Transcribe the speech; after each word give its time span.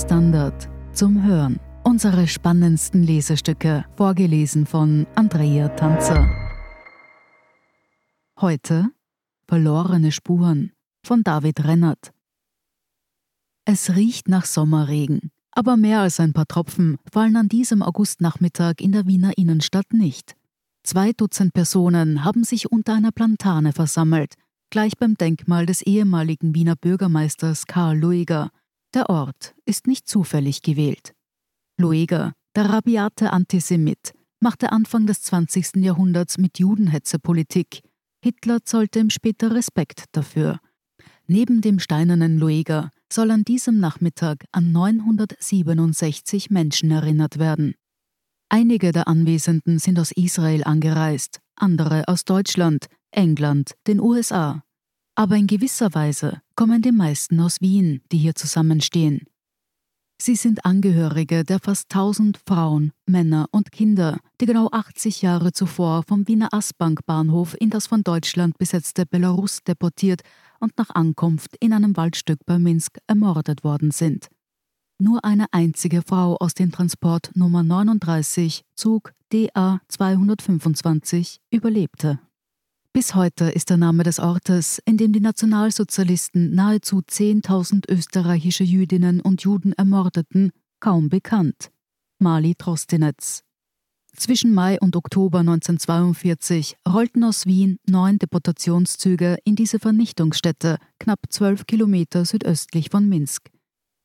Standard 0.00 0.68
zum 0.92 1.22
Hören. 1.24 1.60
Unsere 1.84 2.26
spannendsten 2.26 3.02
Lesestücke, 3.02 3.84
vorgelesen 3.96 4.64
von 4.64 5.06
Andrea 5.14 5.68
Tanzer. 5.68 6.26
Heute 8.40 8.86
Verlorene 9.46 10.10
Spuren 10.10 10.72
von 11.04 11.22
David 11.22 11.64
Rennert. 11.64 12.12
Es 13.66 13.94
riecht 13.94 14.28
nach 14.28 14.46
Sommerregen, 14.46 15.30
aber 15.52 15.76
mehr 15.76 16.00
als 16.00 16.18
ein 16.18 16.32
paar 16.32 16.46
Tropfen 16.46 16.96
fallen 17.12 17.36
an 17.36 17.48
diesem 17.48 17.82
Augustnachmittag 17.82 18.76
in 18.80 18.92
der 18.92 19.06
Wiener 19.06 19.36
Innenstadt 19.36 19.92
nicht. 19.92 20.34
Zwei 20.82 21.12
Dutzend 21.12 21.52
Personen 21.52 22.24
haben 22.24 22.44
sich 22.44 22.72
unter 22.72 22.94
einer 22.94 23.12
Plantane 23.12 23.72
versammelt, 23.72 24.34
gleich 24.70 24.96
beim 24.98 25.16
Denkmal 25.16 25.66
des 25.66 25.82
ehemaligen 25.82 26.54
Wiener 26.54 26.76
Bürgermeisters 26.76 27.66
Karl 27.66 27.98
Lueger. 27.98 28.50
Der 28.92 29.08
Ort 29.08 29.54
ist 29.64 29.86
nicht 29.86 30.08
zufällig 30.08 30.62
gewählt. 30.62 31.14
Lueger, 31.78 32.32
der 32.56 32.70
rabiate 32.70 33.32
Antisemit, 33.32 34.12
machte 34.40 34.72
Anfang 34.72 35.06
des 35.06 35.22
20. 35.22 35.76
Jahrhunderts 35.76 36.38
mit 36.38 36.58
Judenhetze 36.58 37.20
Politik. 37.20 37.82
Hitler 38.22 38.64
zollte 38.64 38.98
ihm 38.98 39.10
später 39.10 39.54
Respekt 39.54 40.06
dafür. 40.12 40.58
Neben 41.28 41.60
dem 41.60 41.78
steinernen 41.78 42.38
Lueger 42.38 42.90
soll 43.12 43.30
an 43.30 43.44
diesem 43.44 43.78
Nachmittag 43.78 44.44
an 44.50 44.72
967 44.72 46.50
Menschen 46.50 46.90
erinnert 46.90 47.38
werden. 47.38 47.74
Einige 48.48 48.90
der 48.90 49.06
Anwesenden 49.06 49.78
sind 49.78 50.00
aus 50.00 50.10
Israel 50.10 50.64
angereist, 50.64 51.38
andere 51.54 52.08
aus 52.08 52.24
Deutschland, 52.24 52.86
England, 53.12 53.74
den 53.86 54.00
USA. 54.00 54.64
Aber 55.14 55.36
in 55.36 55.46
gewisser 55.46 55.94
Weise 55.94 56.42
kommen 56.60 56.82
die 56.82 56.92
meisten 56.92 57.40
aus 57.40 57.62
Wien, 57.62 58.02
die 58.12 58.18
hier 58.18 58.34
zusammenstehen. 58.34 59.22
Sie 60.20 60.36
sind 60.36 60.66
Angehörige 60.66 61.42
der 61.42 61.58
fast 61.58 61.90
1000 61.90 62.38
Frauen, 62.46 62.92
Männer 63.06 63.46
und 63.50 63.72
Kinder, 63.72 64.18
die 64.42 64.44
genau 64.44 64.68
80 64.70 65.22
Jahre 65.22 65.54
zuvor 65.54 66.02
vom 66.06 66.28
Wiener 66.28 66.52
Aßbank-Bahnhof 66.52 67.56
in 67.58 67.70
das 67.70 67.86
von 67.86 68.02
Deutschland 68.02 68.58
besetzte 68.58 69.06
Belarus 69.06 69.60
deportiert 69.66 70.20
und 70.58 70.76
nach 70.76 70.90
Ankunft 70.90 71.56
in 71.60 71.72
einem 71.72 71.96
Waldstück 71.96 72.40
bei 72.44 72.58
Minsk 72.58 72.98
ermordet 73.06 73.64
worden 73.64 73.90
sind. 73.90 74.28
Nur 74.98 75.24
eine 75.24 75.46
einzige 75.52 76.02
Frau 76.02 76.36
aus 76.36 76.52
dem 76.52 76.72
Transport 76.72 77.30
Nummer 77.34 77.62
39, 77.62 78.66
Zug 78.74 79.14
DA 79.32 79.80
225, 79.88 81.40
überlebte. 81.50 82.18
Bis 82.92 83.14
heute 83.14 83.44
ist 83.44 83.70
der 83.70 83.76
Name 83.76 84.02
des 84.02 84.18
Ortes, 84.18 84.82
in 84.84 84.96
dem 84.96 85.12
die 85.12 85.20
Nationalsozialisten 85.20 86.52
nahezu 86.56 86.98
10.000 86.98 87.88
österreichische 87.88 88.64
Jüdinnen 88.64 89.20
und 89.20 89.42
Juden 89.42 89.72
ermordeten, 89.74 90.50
kaum 90.80 91.08
bekannt. 91.08 91.70
Mali 92.18 92.56
Trostinetz. 92.56 93.44
Zwischen 94.16 94.52
Mai 94.52 94.76
und 94.80 94.96
Oktober 94.96 95.38
1942 95.38 96.78
rollten 96.88 97.22
aus 97.22 97.46
Wien 97.46 97.78
neun 97.88 98.18
Deportationszüge 98.18 99.36
in 99.44 99.54
diese 99.54 99.78
Vernichtungsstätte, 99.78 100.78
knapp 100.98 101.20
zwölf 101.28 101.68
Kilometer 101.68 102.24
südöstlich 102.24 102.90
von 102.90 103.08
Minsk 103.08 103.50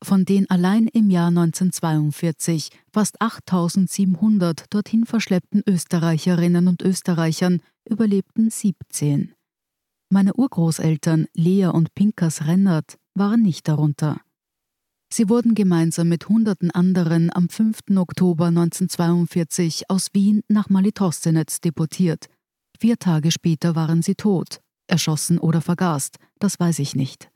von 0.05 0.23
denen 0.23 0.49
allein 0.49 0.87
im 0.87 1.09
Jahr 1.09 1.27
1942 1.27 2.69
fast 2.93 3.19
8700 3.21 4.65
dorthin 4.69 5.05
verschleppten 5.05 5.63
Österreicherinnen 5.67 6.67
und 6.67 6.81
Österreichern 6.81 7.61
überlebten 7.89 8.49
17. 8.49 9.33
Meine 10.09 10.33
Urgroßeltern 10.33 11.27
Lea 11.33 11.67
und 11.67 11.93
Pinkas 11.95 12.45
Rennert 12.45 12.97
waren 13.13 13.41
nicht 13.41 13.67
darunter. 13.67 14.21
Sie 15.11 15.29
wurden 15.29 15.55
gemeinsam 15.55 16.09
mit 16.09 16.27
hunderten 16.27 16.71
anderen 16.71 17.31
am 17.33 17.47
5. 17.47 17.79
Oktober 17.95 18.47
1942 18.47 19.89
aus 19.89 20.09
Wien 20.13 20.41
nach 20.47 20.69
Malitostenetz 20.69 21.61
deportiert. 21.61 22.27
Vier 22.79 22.97
Tage 22.97 23.31
später 23.31 23.75
waren 23.75 24.01
sie 24.01 24.15
tot, 24.15 24.59
erschossen 24.87 25.39
oder 25.39 25.61
vergast, 25.61 26.17
das 26.39 26.59
weiß 26.59 26.79
ich 26.79 26.95
nicht. 26.95 27.29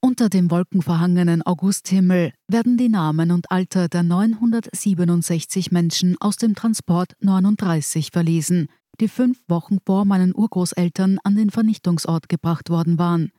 Unter 0.00 0.28
dem 0.28 0.50
wolkenverhangenen 0.50 1.42
Augusthimmel 1.42 2.32
werden 2.46 2.76
die 2.76 2.88
Namen 2.88 3.30
und 3.32 3.50
Alter 3.50 3.88
der 3.88 4.02
967 4.02 5.72
Menschen 5.72 6.16
aus 6.20 6.36
dem 6.36 6.54
Transport 6.54 7.14
39 7.20 8.10
verlesen, 8.12 8.68
die 9.00 9.08
fünf 9.08 9.40
Wochen 9.48 9.78
vor 9.84 10.04
meinen 10.04 10.34
Urgroßeltern 10.34 11.18
an 11.24 11.36
den 11.36 11.50
Vernichtungsort 11.50 12.28
gebracht 12.28 12.70
worden 12.70 12.98
waren. 12.98 13.30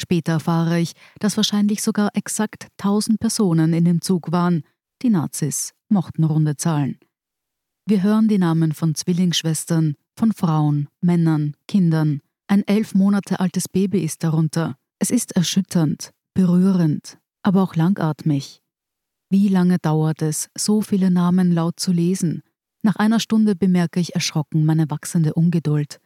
Später 0.00 0.32
erfahre 0.32 0.80
ich, 0.80 0.92
dass 1.20 1.36
wahrscheinlich 1.36 1.82
sogar 1.82 2.10
exakt 2.14 2.68
1000 2.78 3.18
Personen 3.18 3.72
in 3.72 3.84
dem 3.84 4.00
Zug 4.00 4.30
waren. 4.32 4.62
Die 5.02 5.10
Nazis 5.10 5.72
mochten 5.88 6.24
runde 6.24 6.56
Zahlen. 6.56 6.98
Wir 7.88 8.02
hören 8.02 8.28
die 8.28 8.38
Namen 8.38 8.72
von 8.72 8.94
Zwillingsschwestern, 8.94 9.94
von 10.18 10.32
Frauen, 10.32 10.88
Männern, 11.00 11.54
Kindern. 11.68 12.20
Ein 12.48 12.66
elf 12.66 12.94
Monate 12.94 13.40
altes 13.40 13.68
Baby 13.68 14.00
ist 14.00 14.24
darunter. 14.24 14.76
Es 14.98 15.10
ist 15.10 15.32
erschütternd, 15.32 16.10
berührend, 16.34 17.18
aber 17.42 17.62
auch 17.62 17.76
langatmig. 17.76 18.60
Wie 19.30 19.48
lange 19.48 19.78
dauert 19.78 20.22
es, 20.22 20.48
so 20.56 20.80
viele 20.82 21.10
Namen 21.10 21.52
laut 21.52 21.80
zu 21.80 21.92
lesen? 21.92 22.42
Nach 22.86 22.94
einer 22.94 23.18
Stunde 23.18 23.56
bemerke 23.56 23.98
ich 23.98 24.14
erschrocken 24.14 24.64
meine 24.64 24.88
wachsende 24.88 25.34
Ungeduld. 25.34 25.98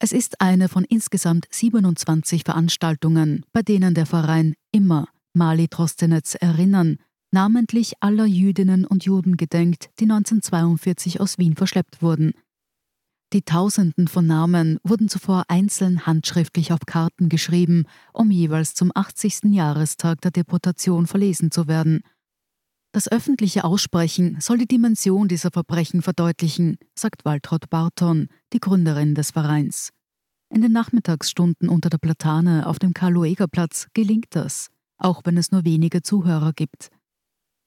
Es 0.00 0.10
ist 0.10 0.40
eine 0.40 0.68
von 0.68 0.82
insgesamt 0.82 1.46
27 1.52 2.42
Veranstaltungen, 2.42 3.46
bei 3.52 3.62
denen 3.62 3.94
der 3.94 4.06
Verein 4.06 4.54
immer 4.72 5.06
Mali 5.34 5.68
Trostenetz 5.68 6.34
erinnern, 6.34 6.96
namentlich 7.30 7.92
aller 8.00 8.24
Jüdinnen 8.24 8.86
und 8.86 9.04
Juden 9.04 9.36
gedenkt, 9.36 9.90
die 10.00 10.10
1942 10.10 11.20
aus 11.20 11.38
Wien 11.38 11.54
verschleppt 11.54 12.02
wurden– 12.02 12.32
die 13.32 13.42
Tausenden 13.42 14.08
von 14.08 14.26
Namen 14.26 14.80
wurden 14.82 15.08
zuvor 15.08 15.44
einzeln 15.46 16.04
handschriftlich 16.04 16.72
auf 16.72 16.80
Karten 16.84 17.28
geschrieben, 17.28 17.84
um 18.12 18.32
jeweils 18.32 18.74
zum 18.74 18.90
80. 18.92 19.52
Jahrestag 19.52 20.20
der 20.22 20.32
Deportation 20.32 21.06
verlesen 21.06 21.52
zu 21.52 21.68
werden. 21.68 22.00
Das 22.92 23.10
öffentliche 23.10 23.62
Aussprechen 23.62 24.40
soll 24.40 24.58
die 24.58 24.66
Dimension 24.66 25.28
dieser 25.28 25.52
Verbrechen 25.52 26.02
verdeutlichen, 26.02 26.76
sagt 26.96 27.24
Waltraud 27.24 27.70
Barton, 27.70 28.26
die 28.52 28.58
Gründerin 28.58 29.14
des 29.14 29.30
Vereins. 29.30 29.90
In 30.52 30.62
den 30.62 30.72
Nachmittagsstunden 30.72 31.68
unter 31.68 31.88
der 31.88 31.98
Platane 31.98 32.66
auf 32.66 32.80
dem 32.80 32.92
Karl-Lueger-Platz 32.92 33.86
gelingt 33.94 34.34
das, 34.34 34.70
auch 34.98 35.20
wenn 35.24 35.36
es 35.36 35.52
nur 35.52 35.64
wenige 35.64 36.02
Zuhörer 36.02 36.52
gibt. 36.52 36.90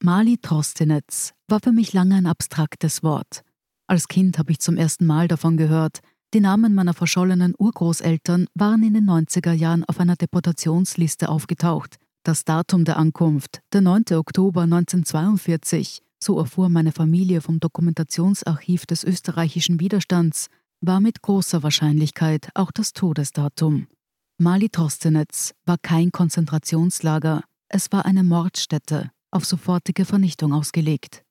Mali 0.02 0.38
Trostenetz 0.38 1.32
war 1.48 1.62
für 1.64 1.72
mich 1.72 1.94
lange 1.94 2.16
ein 2.16 2.26
abstraktes 2.26 3.04
Wort. 3.04 3.44
Als 3.88 4.10
Kind 4.10 4.38
habe 4.38 4.52
ich 4.52 4.60
zum 4.60 4.76
ersten 4.76 5.06
Mal 5.06 5.30
davon 5.30 5.56
gehört. 5.56 6.00
Die 6.34 6.42
Namen 6.42 6.76
meiner 6.76 6.94
verschollenen 6.94 7.54
Urgroßeltern 7.58 8.48
waren 8.56 8.84
in 8.84 8.96
den 8.96 9.06
90er 9.06 9.54
Jahren 9.54 9.86
auf 9.86 10.02
einer 10.02 10.18
Deportationsliste 10.18 11.30
aufgetaucht. 11.30 11.96
Das 12.26 12.46
Datum 12.46 12.86
der 12.86 12.96
Ankunft, 12.96 13.62
der 13.74 13.82
9. 13.82 14.14
Oktober 14.14 14.62
1942, 14.62 16.02
so 16.24 16.40
erfuhr 16.40 16.70
meine 16.70 16.94
Familie 16.94 17.42
vom 17.42 17.60
Dokumentationsarchiv 17.60 18.86
des 18.86 19.04
österreichischen 19.04 19.82
Widerstands, 19.82 20.48
war 20.80 21.02
mit 21.02 21.22
großer 21.22 21.64
Wahrscheinlichkeit 21.64 22.48
auch 22.54 22.72
das 22.72 22.94
Todesdatum. 22.94 23.88
Mali 24.38 24.70
Trostenetz 24.70 25.54
war 25.66 25.78
kein 25.78 26.14
Konzentrationslager, 26.14 27.44
es 27.68 27.92
war 27.92 28.06
eine 28.06 28.24
Mordstätte, 28.24 29.12
auf 29.30 29.44
sofortige 29.44 30.06
Vernichtung 30.06 30.54
ausgelegt. 30.54 31.26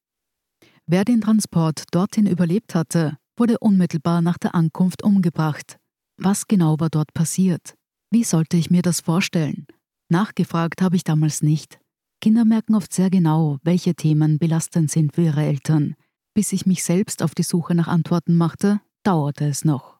Wer 0.86 1.06
den 1.06 1.22
Transport 1.22 1.84
dorthin 1.92 2.26
überlebt 2.26 2.74
hatte, 2.74 3.16
wurde 3.38 3.58
unmittelbar 3.60 4.20
nach 4.20 4.36
der 4.36 4.54
Ankunft 4.54 5.02
umgebracht. 5.02 5.78
Was 6.18 6.46
genau 6.46 6.78
war 6.80 6.90
dort 6.90 7.14
passiert? 7.14 7.76
Wie 8.10 8.24
sollte 8.24 8.58
ich 8.58 8.70
mir 8.70 8.82
das 8.82 9.00
vorstellen? 9.00 9.66
Nachgefragt 10.12 10.82
habe 10.82 10.94
ich 10.96 11.04
damals 11.04 11.42
nicht. 11.42 11.80
Kinder 12.20 12.44
merken 12.44 12.74
oft 12.74 12.92
sehr 12.92 13.08
genau, 13.08 13.58
welche 13.62 13.94
Themen 13.94 14.38
belastend 14.38 14.90
sind 14.90 15.14
für 15.14 15.22
ihre 15.22 15.42
Eltern. 15.42 15.94
Bis 16.34 16.52
ich 16.52 16.66
mich 16.66 16.84
selbst 16.84 17.22
auf 17.22 17.34
die 17.34 17.42
Suche 17.42 17.74
nach 17.74 17.88
Antworten 17.88 18.36
machte, 18.36 18.80
dauerte 19.04 19.46
es 19.46 19.64
noch. 19.64 19.98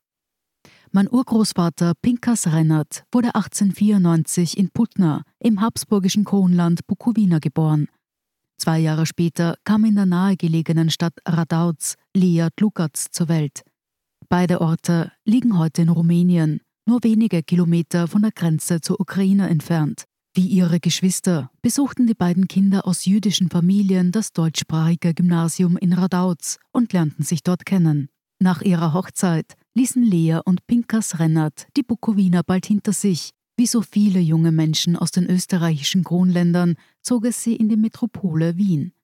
Mein 0.90 1.10
Urgroßvater 1.10 1.94
Pinkas 2.02 2.46
Rennert 2.46 3.04
wurde 3.10 3.34
1894 3.34 4.58
in 4.58 4.68
Putna 4.70 5.22
im 5.38 5.62
habsburgischen 5.62 6.24
Kronland 6.24 6.86
Bukowina 6.86 7.38
geboren 7.38 7.88
Zwei 8.58 8.78
Jahre 8.80 9.06
später 9.06 9.56
kam 9.64 9.86
in 9.86 9.94
der 9.94 10.06
nahegelegenen 10.06 10.90
Stadt 10.90 11.14
Radauts 11.26 11.96
Lia 12.14 12.50
Tlukatz 12.54 13.10
zur 13.10 13.28
Welt. 13.28 13.62
Beide 14.28 14.60
Orte 14.60 15.10
liegen 15.24 15.58
heute 15.58 15.82
in 15.82 15.88
Rumänien, 15.88 16.60
nur 16.86 17.02
wenige 17.02 17.42
Kilometer 17.42 18.08
von 18.08 18.22
der 18.22 18.32
Grenze 18.32 18.80
zur 18.80 19.00
Ukraine 19.00 19.48
entfernt. 19.48 20.04
Wie 20.34 20.46
ihre 20.46 20.80
Geschwister 20.80 21.50
besuchten 21.60 22.06
die 22.06 22.14
beiden 22.14 22.48
Kinder 22.48 22.86
aus 22.86 23.04
jüdischen 23.04 23.50
Familien 23.50 24.12
das 24.12 24.32
deutschsprachige 24.32 25.12
Gymnasium 25.12 25.76
in 25.76 25.92
Radauts 25.92 26.58
und 26.72 26.92
lernten 26.94 27.22
sich 27.22 27.42
dort 27.42 27.66
kennen. 27.66 28.08
Nach 28.38 28.62
ihrer 28.62 28.94
Hochzeit 28.94 29.54
ließen 29.74 30.02
Lea 30.02 30.40
und 30.44 30.66
Pinkas 30.66 31.18
Rennert 31.18 31.66
die 31.76 31.82
Bukowina 31.82 32.42
bald 32.42 32.66
hinter 32.66 32.92
sich 32.92 33.30
Wie 33.56 33.66
so 33.66 33.82
viele 33.82 34.20
junge 34.20 34.52
Menschen 34.52 34.96
aus 34.96 35.10
den 35.10 35.28
österreichischen 35.28 36.02
Kronländern 36.02 36.76
zog 37.02 37.26
es 37.26 37.42
sie 37.42 37.54
in 37.54 37.68
die 37.68 37.76
Metropole 37.76 38.56
Wien. 38.56 38.94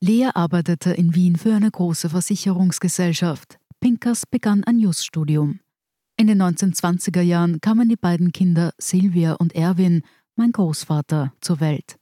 Lea 0.00 0.30
arbeitete 0.32 0.92
in 0.92 1.14
Wien 1.14 1.36
für 1.36 1.54
eine 1.54 1.70
große 1.70 2.08
Versicherungsgesellschaft. 2.08 3.58
Pinkers 3.80 4.24
begann 4.30 4.62
ein 4.62 4.78
Jus-Studium. 4.78 5.58
In 6.18 6.28
den 6.28 6.40
1920er 6.40 7.20
Jahren 7.20 7.60
kamen 7.60 7.90
die 7.90 7.96
beiden 7.96 8.32
Kinder 8.32 8.72
Silvia 8.78 9.34
und 9.34 9.54
Erwin, 9.54 10.02
mein 10.34 10.50
Großvater, 10.50 11.34
zur 11.42 11.60
Welt. 11.60 11.98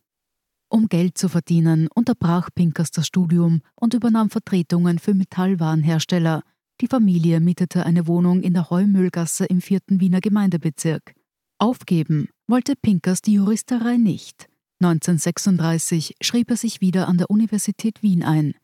Um 0.68 0.88
Geld 0.88 1.18
zu 1.18 1.28
verdienen, 1.28 1.88
unterbrach 1.92 2.50
Pinkers 2.54 2.92
das 2.92 3.08
Studium 3.08 3.60
und 3.74 3.92
übernahm 3.92 4.30
Vertretungen 4.30 5.00
für 5.00 5.14
Metallwarenhersteller. 5.14 6.42
Die 6.80 6.86
Familie 6.86 7.40
mietete 7.40 7.86
eine 7.86 8.06
Wohnung 8.06 8.42
in 8.42 8.54
der 8.54 8.70
Heumühlgasse 8.70 9.46
im 9.46 9.60
vierten 9.60 10.00
Wiener 10.00 10.20
Gemeindebezirk. 10.20 11.14
Aufgeben 11.58 12.28
wollte 12.46 12.74
Pinkers 12.76 13.20
die 13.20 13.34
Juristerei 13.34 13.96
nicht. 13.96 14.48
1936 14.80 16.16
schrieb 16.20 16.50
er 16.50 16.56
sich 16.56 16.80
wieder 16.80 17.08
an 17.08 17.18
der 17.18 17.30
Universität 17.30 18.02
Wien 18.02 18.22
ein. 18.22 18.54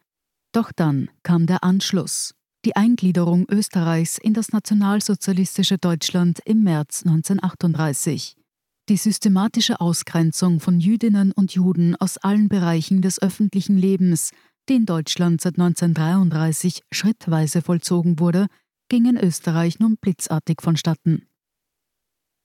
Doch 0.52 0.70
dann 0.70 1.11
kam 1.23 1.47
der 1.47 1.64
Anschluss, 1.64 2.35
die 2.65 2.77
Eingliederung 2.77 3.47
Österreichs 3.49 4.19
in 4.19 4.35
das 4.35 4.53
nationalsozialistische 4.53 5.79
Deutschland 5.79 6.41
im 6.45 6.62
März 6.62 7.05
1938. 7.07 8.37
Die 8.89 8.97
systematische 8.97 9.81
Ausgrenzung 9.81 10.61
von 10.61 10.81
Jüdinnen 10.81 11.33
und 11.33 11.55
Juden 11.55 11.97
aus 11.97 12.19
allen 12.19 12.49
Bereichen 12.49 13.03
des 13.03 13.23
öffentlichen 13.23 13.79
Lebens, 13.79 14.33
die 14.69 14.75
in 14.75 14.87
Deutschland 14.87 15.41
seit 15.41 15.59
1933 15.59 16.83
schrittweise 16.91 17.62
vollzogen 17.62 18.19
wurde, 18.19 18.47
ging 18.89 19.07
in 19.07 19.17
Österreich 19.17 19.79
nun 19.79 19.97
blitzartig 19.97 20.59
vonstatten. 20.61 21.27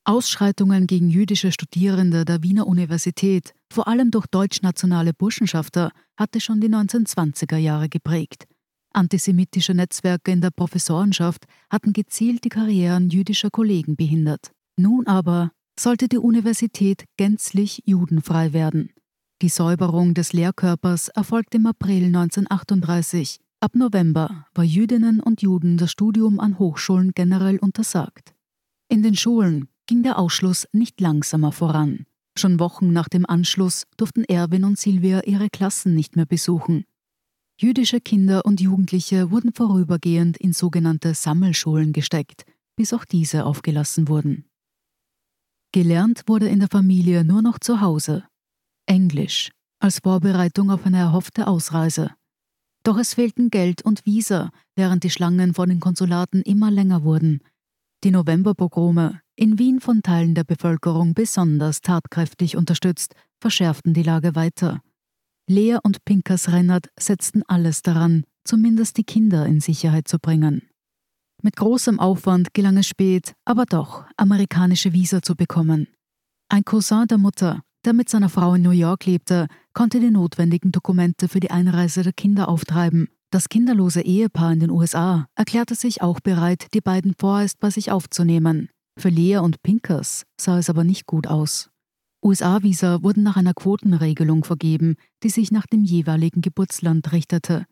Ausschreitungen 0.06 0.86
gegen 0.86 1.10
jüdische 1.10 1.52
Studierende 1.52 2.26
der 2.26 2.44
Wiener 2.44 2.68
Universität, 2.68 3.54
vor 3.74 3.88
allem 3.88 4.12
durch 4.12 4.28
deutschnationale 4.28 5.14
Burschenschafter, 5.14 5.92
hatte 6.16 6.40
schon 6.40 6.62
die 6.62 6.70
1920er 6.70 7.58
Jahre 7.58 7.90
geprägt. 7.90 8.46
Antisemitische 8.96 9.74
Netzwerke 9.74 10.32
in 10.32 10.40
der 10.40 10.52
Professorenschaft 10.52 11.46
hatten 11.70 11.92
gezielt 11.92 12.46
die 12.46 12.50
Karrieren 12.50 13.10
jüdischer 13.10 13.50
Kollegen 13.50 13.98
behindert. 13.98 14.52
Nun 14.78 15.06
aber 15.06 15.52
sollte 15.78 16.08
die 16.08 16.18
Universität 16.18 17.04
gänzlich 17.18 17.84
judenfrei 17.86 18.54
werden. 18.54 18.92
Die 19.42 19.50
Säuberung 19.50 20.14
des 20.14 20.32
Lehrkörpers 20.32 21.10
erfolgte 21.10 21.58
im 21.58 21.66
April 21.66 22.06
1938. 22.06 23.42
Ab 23.60 23.76
November 23.76 24.46
war 24.54 24.64
Jüdinnen 24.64 25.20
und 25.20 25.42
Juden 25.42 25.76
das 25.76 25.92
Studium 25.92 26.40
an 26.40 26.58
Hochschulen 26.58 27.12
generell 27.14 27.58
untersagt. 27.58 28.34
In 28.88 29.04
den 29.04 29.18
Schulen 29.18 29.68
ging 29.88 30.04
der 30.04 30.18
Ausschluss 30.18 30.70
nicht 30.72 31.02
langsamer 31.02 31.52
voran. 31.52 32.06
Schon 32.38 32.62
Wochen 32.62 32.94
nach 32.94 33.10
dem 33.10 33.26
Anschluss 33.26 33.84
durften 33.98 34.24
Erwin 34.24 34.64
und 34.64 34.80
Silvia 34.80 35.22
ihre 35.26 35.50
Klassen 35.50 35.96
nicht 35.96 36.16
mehr 36.16 36.26
besuchen. 36.26 36.86
Jüdische 37.58 38.02
Kinder 38.02 38.46
und 38.46 38.60
Jugendliche 38.60 39.32
wurden 39.32 39.54
vorübergehend 39.54 40.36
in 40.36 40.52
sogenannte 40.52 41.14
Sammelschulen 41.14 41.94
gesteckt, 41.94 42.44
bis 42.76 42.92
auch 42.92 43.06
diese 43.06 43.46
aufgelassen 43.46 44.10
wurden. 44.10 44.46
Gelernt 45.72 46.24
wurde 46.28 46.50
in 46.50 46.60
der 46.60 46.68
Familie 46.68 47.24
nur 47.24 47.42
noch 47.42 47.58
zu 47.60 47.80
Hause. 47.80 48.26
Englisch, 48.86 49.52
als 49.80 50.00
Vorbereitung 50.00 50.70
auf 50.70 50.86
eine 50.86 50.98
erhoffte 50.98 51.48
Ausreise. 51.48 52.12
Doch 52.84 52.98
es 52.98 53.14
fehlten 53.14 53.50
Geld 53.50 53.82
und 53.84 54.06
Visa, 54.06 54.52
während 54.76 55.06
die 55.06 55.10
Schlangen 55.10 55.54
vor 55.54 55.66
den 55.66 55.80
Konsulaten 55.80 56.42
immer 56.42 56.70
länger 56.70 57.04
wurden. 57.04 57.40
Die 58.04 58.12
Novemberpogrome, 58.12 59.22
in 59.38 59.58
Wien 59.58 59.80
von 59.80 60.04
Teilen 60.04 60.36
der 60.36 60.44
Bevölkerung 60.44 61.14
besonders 61.14 61.80
tatkräftig 61.80 62.58
unterstützt, 62.58 63.16
verschärften 63.40 63.94
die 63.94 64.04
Lage 64.04 64.36
weiter. 64.36 64.82
Lea 65.48 65.78
und 65.84 66.04
Pinkers 66.06 66.52
Rennert 66.52 66.90
setzten 67.00 67.44
alles 67.44 67.84
daran, 67.84 68.24
zumindest 68.46 68.98
die 68.98 69.04
Kinder 69.04 69.46
in 69.46 69.60
Sicherheit 69.62 70.08
zu 70.08 70.18
bringen. 70.18 70.64
Mit 71.44 71.56
großem 71.56 72.00
Aufwand 72.00 72.54
gelang 72.54 72.78
es 72.78 72.88
spät, 72.88 73.34
aber 73.46 73.66
doch, 73.66 74.06
amerikanische 74.18 74.94
Visa 74.94 75.22
zu 75.22 75.36
bekommen. 75.36 75.88
Ein 76.50 76.66
Cousin 76.66 77.06
der 77.08 77.20
Mutter, 77.20 77.62
der 77.86 77.94
mit 77.94 78.10
seiner 78.10 78.30
Frau 78.30 78.56
in 78.56 78.64
New 78.64 78.72
York 78.72 79.06
lebte, 79.06 79.48
konnte 79.74 80.00
die 80.00 80.10
notwendigen 80.10 80.72
Dokumente 80.72 81.28
für 81.28 81.40
die 81.40 81.52
Einreise 81.52 82.02
der 82.02 82.14
Kinder 82.14 82.50
auftreiben. 82.50 83.10
Das 83.30 83.50
kinderlose 83.50 84.02
Ehepaar 84.02 84.54
in 84.54 84.62
den 84.62 84.72
USA 84.72 85.28
erklärte 85.36 85.76
sich 85.76 86.02
auch 86.02 86.20
bereit, 86.20 86.68
die 86.74 86.82
beiden 86.82 87.14
vorerst 87.20 87.60
bei 87.60 87.70
sich 87.70 87.92
aufzunehmen. 87.92 88.70
Für 88.98 89.10
Lea 89.10 89.38
und 89.38 89.62
Pinkers 89.62 90.24
sah 90.40 90.58
es 90.58 90.70
aber 90.70 90.84
nicht 90.84 91.06
gut 91.06 91.28
aus. 91.28 91.70
USA-Visa 92.26 93.04
wurden 93.04 93.22
nach 93.22 93.38
einer 93.38 93.54
Quotenregelung 93.54 94.44
vergeben, 94.44 94.96
die 95.22 95.30
sich 95.30 95.52
nach 95.52 95.68
dem 95.68 95.84
jeweiligen 95.84 96.42
Geburtsland 96.42 97.12
richtete. 97.12 97.68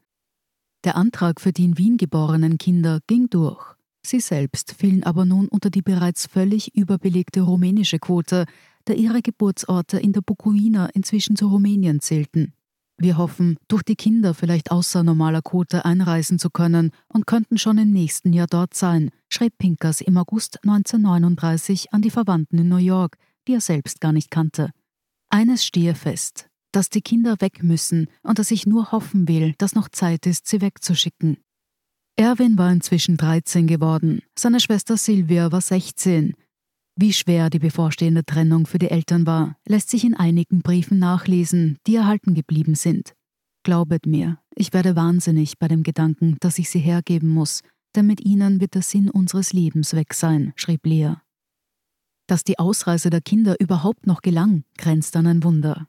Der 0.83 0.95
Antrag 0.95 1.41
für 1.41 1.51
die 1.51 1.65
in 1.65 1.77
Wien 1.79 1.97
geborenen 1.97 2.59
Kinder 2.59 2.99
ging 3.07 3.31
durch. 3.31 3.75
Sie 4.05 4.19
selbst 4.19 4.75
fielen 4.77 5.03
aber 5.03 5.25
nun 5.25 5.47
unter 5.47 5.71
die 5.71 5.81
bereits 5.81 6.27
völlig 6.27 6.75
überbelegte 6.75 7.41
rumänische 7.41 7.97
Quote, 7.97 8.45
da 8.85 8.93
ihre 8.93 9.23
Geburtsorte 9.23 9.97
in 9.97 10.13
der 10.13 10.21
Bukowina 10.21 10.87
inzwischen 10.93 11.35
zu 11.35 11.47
Rumänien 11.47 11.99
zählten. 11.99 12.53
Wir 12.97 13.17
hoffen, 13.17 13.57
durch 13.67 13.81
die 13.81 13.95
Kinder 13.95 14.35
vielleicht 14.35 14.69
außer 14.69 15.03
normaler 15.03 15.41
Quote 15.41 15.83
einreisen 15.83 16.37
zu 16.37 16.51
können 16.51 16.91
und 17.07 17.25
könnten 17.25 17.57
schon 17.57 17.79
im 17.79 17.89
nächsten 17.89 18.33
Jahr 18.33 18.47
dort 18.47 18.75
sein, 18.75 19.09
schrieb 19.29 19.57
Pinkers 19.57 19.99
im 19.99 20.15
August 20.15 20.63
1939 20.63 21.91
an 21.91 22.03
die 22.03 22.11
Verwandten 22.11 22.59
in 22.59 22.69
New 22.69 22.77
York, 22.77 23.17
die 23.47 23.53
er 23.53 23.61
selbst 23.61 24.01
gar 24.01 24.13
nicht 24.13 24.31
kannte. 24.31 24.71
Eines 25.29 25.65
stehe 25.65 25.95
fest, 25.95 26.47
dass 26.71 26.89
die 26.89 27.01
Kinder 27.01 27.39
weg 27.39 27.63
müssen 27.63 28.07
und 28.23 28.39
dass 28.39 28.51
ich 28.51 28.65
nur 28.65 28.91
hoffen 28.91 29.27
will, 29.27 29.53
dass 29.57 29.75
noch 29.75 29.89
Zeit 29.89 30.25
ist, 30.25 30.47
sie 30.47 30.61
wegzuschicken. 30.61 31.37
Erwin 32.15 32.57
war 32.57 32.71
inzwischen 32.71 33.17
13 33.17 33.65
geworden, 33.65 34.21
seine 34.37 34.59
Schwester 34.59 34.97
Silvia 34.97 35.51
war 35.51 35.61
16. 35.61 36.33
Wie 36.95 37.11
schwer 37.11 37.49
die 37.49 37.59
bevorstehende 37.59 38.23
Trennung 38.23 38.67
für 38.67 38.77
die 38.77 38.91
Eltern 38.91 39.25
war, 39.25 39.57
lässt 39.67 39.89
sich 39.89 40.03
in 40.03 40.13
einigen 40.13 40.61
Briefen 40.61 40.99
nachlesen, 40.99 41.79
die 41.87 41.95
erhalten 41.95 42.35
geblieben 42.35 42.75
sind. 42.75 43.15
Glaubet 43.63 44.05
mir, 44.05 44.37
ich 44.53 44.73
werde 44.73 44.95
wahnsinnig 44.95 45.57
bei 45.57 45.67
dem 45.67 45.81
Gedanken, 45.81 46.37
dass 46.39 46.59
ich 46.59 46.69
sie 46.69 46.79
hergeben 46.79 47.29
muss, 47.29 47.61
denn 47.95 48.05
mit 48.05 48.21
ihnen 48.21 48.61
wird 48.61 48.75
der 48.75 48.83
Sinn 48.83 49.09
unseres 49.09 49.53
Lebens 49.53 49.95
weg 49.95 50.13
sein, 50.13 50.53
schrieb 50.55 50.85
Lea. 50.85 51.15
Dass 52.33 52.43
die 52.43 52.57
Ausreise 52.57 53.11
der 53.11 53.21
Kinder 53.21 53.59
überhaupt 53.59 54.07
noch 54.07 54.23
gelang, 54.23 54.63
grenzt 54.79 55.15
an 55.15 55.27
ein 55.27 55.43
Wunder. 55.43 55.85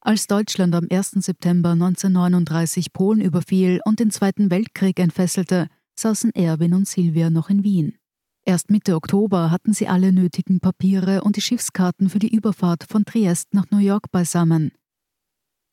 Als 0.00 0.26
Deutschland 0.26 0.74
am 0.74 0.86
1. 0.90 1.10
September 1.16 1.72
1939 1.72 2.94
Polen 2.94 3.20
überfiel 3.20 3.78
und 3.84 4.00
den 4.00 4.10
Zweiten 4.10 4.50
Weltkrieg 4.50 4.98
entfesselte, 4.98 5.66
saßen 5.94 6.34
Erwin 6.34 6.72
und 6.72 6.88
Silvia 6.88 7.28
noch 7.28 7.50
in 7.50 7.62
Wien. 7.62 7.98
Erst 8.46 8.70
Mitte 8.70 8.94
Oktober 8.96 9.50
hatten 9.50 9.74
sie 9.74 9.86
alle 9.86 10.14
nötigen 10.14 10.60
Papiere 10.60 11.20
und 11.24 11.36
die 11.36 11.42
Schiffskarten 11.42 12.08
für 12.08 12.20
die 12.20 12.34
Überfahrt 12.34 12.86
von 12.88 13.04
Triest 13.04 13.52
nach 13.52 13.70
New 13.70 13.76
York 13.76 14.10
beisammen. 14.10 14.72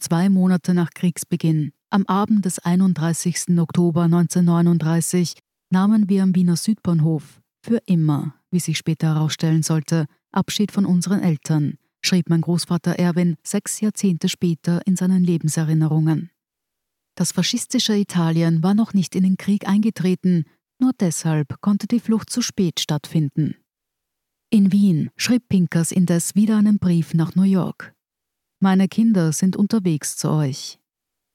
Zwei 0.02 0.28
Monate 0.28 0.74
nach 0.74 0.90
Kriegsbeginn, 0.94 1.72
am 1.92 2.06
Abend 2.08 2.44
des 2.44 2.60
31. 2.60 3.58
Oktober 3.58 4.02
1939, 4.02 5.40
nahmen 5.70 6.10
wir 6.10 6.24
am 6.24 6.36
Wiener 6.36 6.58
Südbahnhof 6.58 7.39
für 7.62 7.82
immer, 7.86 8.36
wie 8.52 8.60
sich 8.60 8.78
später 8.78 9.16
herausstellen 9.16 9.64
sollte, 9.64 10.06
Abschied 10.32 10.72
von 10.72 10.86
unseren 10.86 11.22
Eltern, 11.22 11.78
schrieb 12.02 12.30
mein 12.30 12.42
Großvater 12.42 12.94
Erwin 12.98 13.36
sechs 13.44 13.80
Jahrzehnte 13.82 14.30
später 14.30 14.86
in 14.86 14.96
seinen 14.96 15.24
Lebenserinnerungen. 15.24 16.30
Das 17.16 17.32
faschistische 17.32 17.96
Italien 17.96 18.64
war 18.64 18.74
noch 18.74 18.94
nicht 18.94 19.16
in 19.16 19.24
den 19.24 19.38
Krieg 19.38 19.68
eingetreten, 19.68 20.46
nur 20.80 20.94
deshalb 20.98 21.60
konnte 21.60 21.88
die 21.88 22.00
Flucht 22.00 22.30
zu 22.30 22.42
spät 22.42 22.80
stattfinden. 22.80 23.56
In 24.50 24.72
Wien 24.72 25.12
schrieb 25.18 25.48
Pinkers 25.50 25.92
indes 25.92 26.36
wieder 26.36 26.58
einen 26.58 26.80
Brief 26.80 27.14
nach 27.14 27.36
New 27.36 27.44
York. 27.44 27.94
Meine 28.62 28.88
Kinder 28.88 29.32
sind 29.32 29.56
unterwegs 29.56 30.18
zu 30.18 30.30
euch. 30.32 30.80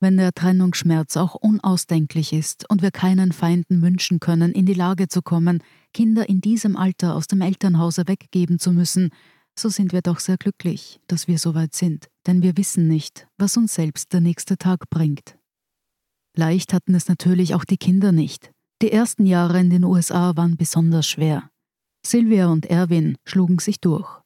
Wenn 0.00 0.16
der 0.16 0.32
Trennungsschmerz 0.32 1.16
auch 1.16 1.34
unausdenklich 1.34 2.32
ist 2.32 2.68
und 2.68 2.82
wir 2.82 2.90
keinen 2.90 3.32
Feinden 3.32 3.82
wünschen 3.82 4.20
können, 4.20 4.52
in 4.52 4.66
die 4.66 4.74
Lage 4.74 5.08
zu 5.08 5.22
kommen, 5.22 5.62
Kinder 5.94 6.28
in 6.28 6.42
diesem 6.42 6.76
Alter 6.76 7.14
aus 7.14 7.28
dem 7.28 7.40
Elternhause 7.40 8.06
weggeben 8.06 8.58
zu 8.58 8.72
müssen, 8.72 9.10
so 9.58 9.68
sind 9.68 9.92
wir 9.92 10.02
doch 10.02 10.18
sehr 10.18 10.36
glücklich, 10.36 11.00
dass 11.06 11.28
wir 11.28 11.38
so 11.38 11.54
weit 11.54 11.74
sind, 11.74 12.08
denn 12.26 12.42
wir 12.42 12.56
wissen 12.58 12.88
nicht, 12.88 13.26
was 13.38 13.56
uns 13.56 13.74
selbst 13.74 14.12
der 14.12 14.20
nächste 14.20 14.58
Tag 14.58 14.90
bringt. 14.90 15.38
Leicht 16.36 16.72
hatten 16.72 16.94
es 16.94 17.08
natürlich 17.08 17.54
auch 17.54 17.64
die 17.64 17.76
Kinder 17.76 18.10
nicht. 18.10 18.50
Die 18.82 18.90
ersten 18.90 19.24
Jahre 19.24 19.60
in 19.60 19.70
den 19.70 19.84
USA 19.84 20.36
waren 20.36 20.56
besonders 20.56 21.06
schwer. 21.06 21.48
Sylvia 22.04 22.48
und 22.48 22.66
Erwin 22.66 23.16
schlugen 23.24 23.60
sich 23.60 23.80
durch. 23.80 24.20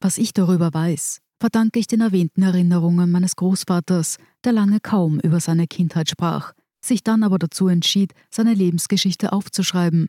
Was 0.00 0.18
ich 0.18 0.32
darüber 0.32 0.74
weiß, 0.74 1.20
verdanke 1.40 1.78
ich 1.78 1.86
den 1.86 2.00
erwähnten 2.00 2.42
Erinnerungen 2.42 3.10
meines 3.10 3.36
Großvaters, 3.36 4.18
der 4.44 4.52
lange 4.52 4.80
kaum 4.80 5.20
über 5.20 5.38
seine 5.38 5.68
Kindheit 5.68 6.10
sprach, 6.10 6.52
sich 6.84 7.04
dann 7.04 7.22
aber 7.22 7.38
dazu 7.38 7.68
entschied, 7.68 8.12
seine 8.30 8.54
Lebensgeschichte 8.54 9.32
aufzuschreiben. 9.32 10.08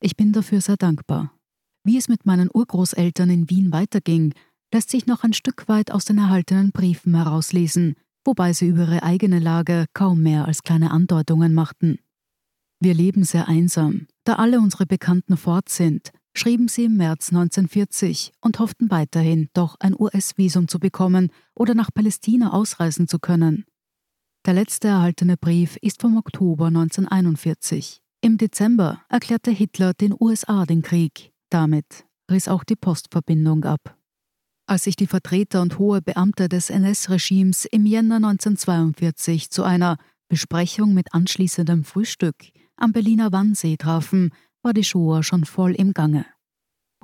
Ich 0.00 0.16
bin 0.16 0.32
dafür 0.32 0.60
sehr 0.60 0.76
dankbar. 0.76 1.32
Wie 1.84 1.96
es 1.96 2.08
mit 2.08 2.26
meinen 2.26 2.50
Urgroßeltern 2.52 3.30
in 3.30 3.48
Wien 3.48 3.72
weiterging, 3.72 4.34
lässt 4.72 4.90
sich 4.90 5.06
noch 5.06 5.22
ein 5.22 5.32
Stück 5.32 5.68
weit 5.68 5.90
aus 5.90 6.04
den 6.04 6.18
erhaltenen 6.18 6.72
Briefen 6.72 7.14
herauslesen, 7.14 7.94
wobei 8.24 8.52
sie 8.52 8.66
über 8.66 8.82
ihre 8.82 9.02
eigene 9.02 9.38
Lage 9.38 9.86
kaum 9.94 10.22
mehr 10.22 10.46
als 10.46 10.62
kleine 10.62 10.90
Andeutungen 10.90 11.54
machten. 11.54 11.98
Wir 12.80 12.92
leben 12.92 13.24
sehr 13.24 13.48
einsam, 13.48 14.06
da 14.24 14.34
alle 14.34 14.60
unsere 14.60 14.84
Bekannten 14.84 15.36
fort 15.36 15.68
sind, 15.68 16.10
schrieben 16.34 16.68
sie 16.68 16.84
im 16.84 16.96
März 16.96 17.30
1940 17.30 18.32
und 18.40 18.58
hofften 18.58 18.90
weiterhin, 18.90 19.48
doch 19.54 19.76
ein 19.80 19.94
US-Visum 19.98 20.68
zu 20.68 20.78
bekommen 20.78 21.30
oder 21.54 21.74
nach 21.74 21.90
Palästina 21.94 22.52
ausreisen 22.52 23.08
zu 23.08 23.18
können. 23.18 23.64
Der 24.44 24.54
letzte 24.54 24.88
erhaltene 24.88 25.36
Brief 25.36 25.76
ist 25.80 26.02
vom 26.02 26.16
Oktober 26.18 26.66
1941. 26.66 28.02
Im 28.26 28.38
Dezember 28.38 29.02
erklärte 29.08 29.52
Hitler 29.52 29.94
den 29.94 30.12
USA 30.18 30.66
den 30.66 30.82
Krieg. 30.82 31.30
Damit 31.48 32.06
riss 32.28 32.48
auch 32.48 32.64
die 32.64 32.74
Postverbindung 32.74 33.62
ab. 33.62 33.96
Als 34.66 34.82
sich 34.82 34.96
die 34.96 35.06
Vertreter 35.06 35.62
und 35.62 35.78
hohe 35.78 36.02
Beamte 36.02 36.48
des 36.48 36.68
NS-Regimes 36.68 37.66
im 37.66 37.86
Jänner 37.86 38.16
1942 38.16 39.50
zu 39.50 39.62
einer 39.62 39.96
Besprechung 40.28 40.92
mit 40.92 41.14
anschließendem 41.14 41.84
Frühstück 41.84 42.34
am 42.74 42.90
Berliner 42.90 43.30
Wannsee 43.30 43.76
trafen, 43.76 44.32
war 44.60 44.72
die 44.72 44.82
Shoah 44.82 45.22
schon 45.22 45.44
voll 45.44 45.76
im 45.76 45.92
Gange. 45.92 46.26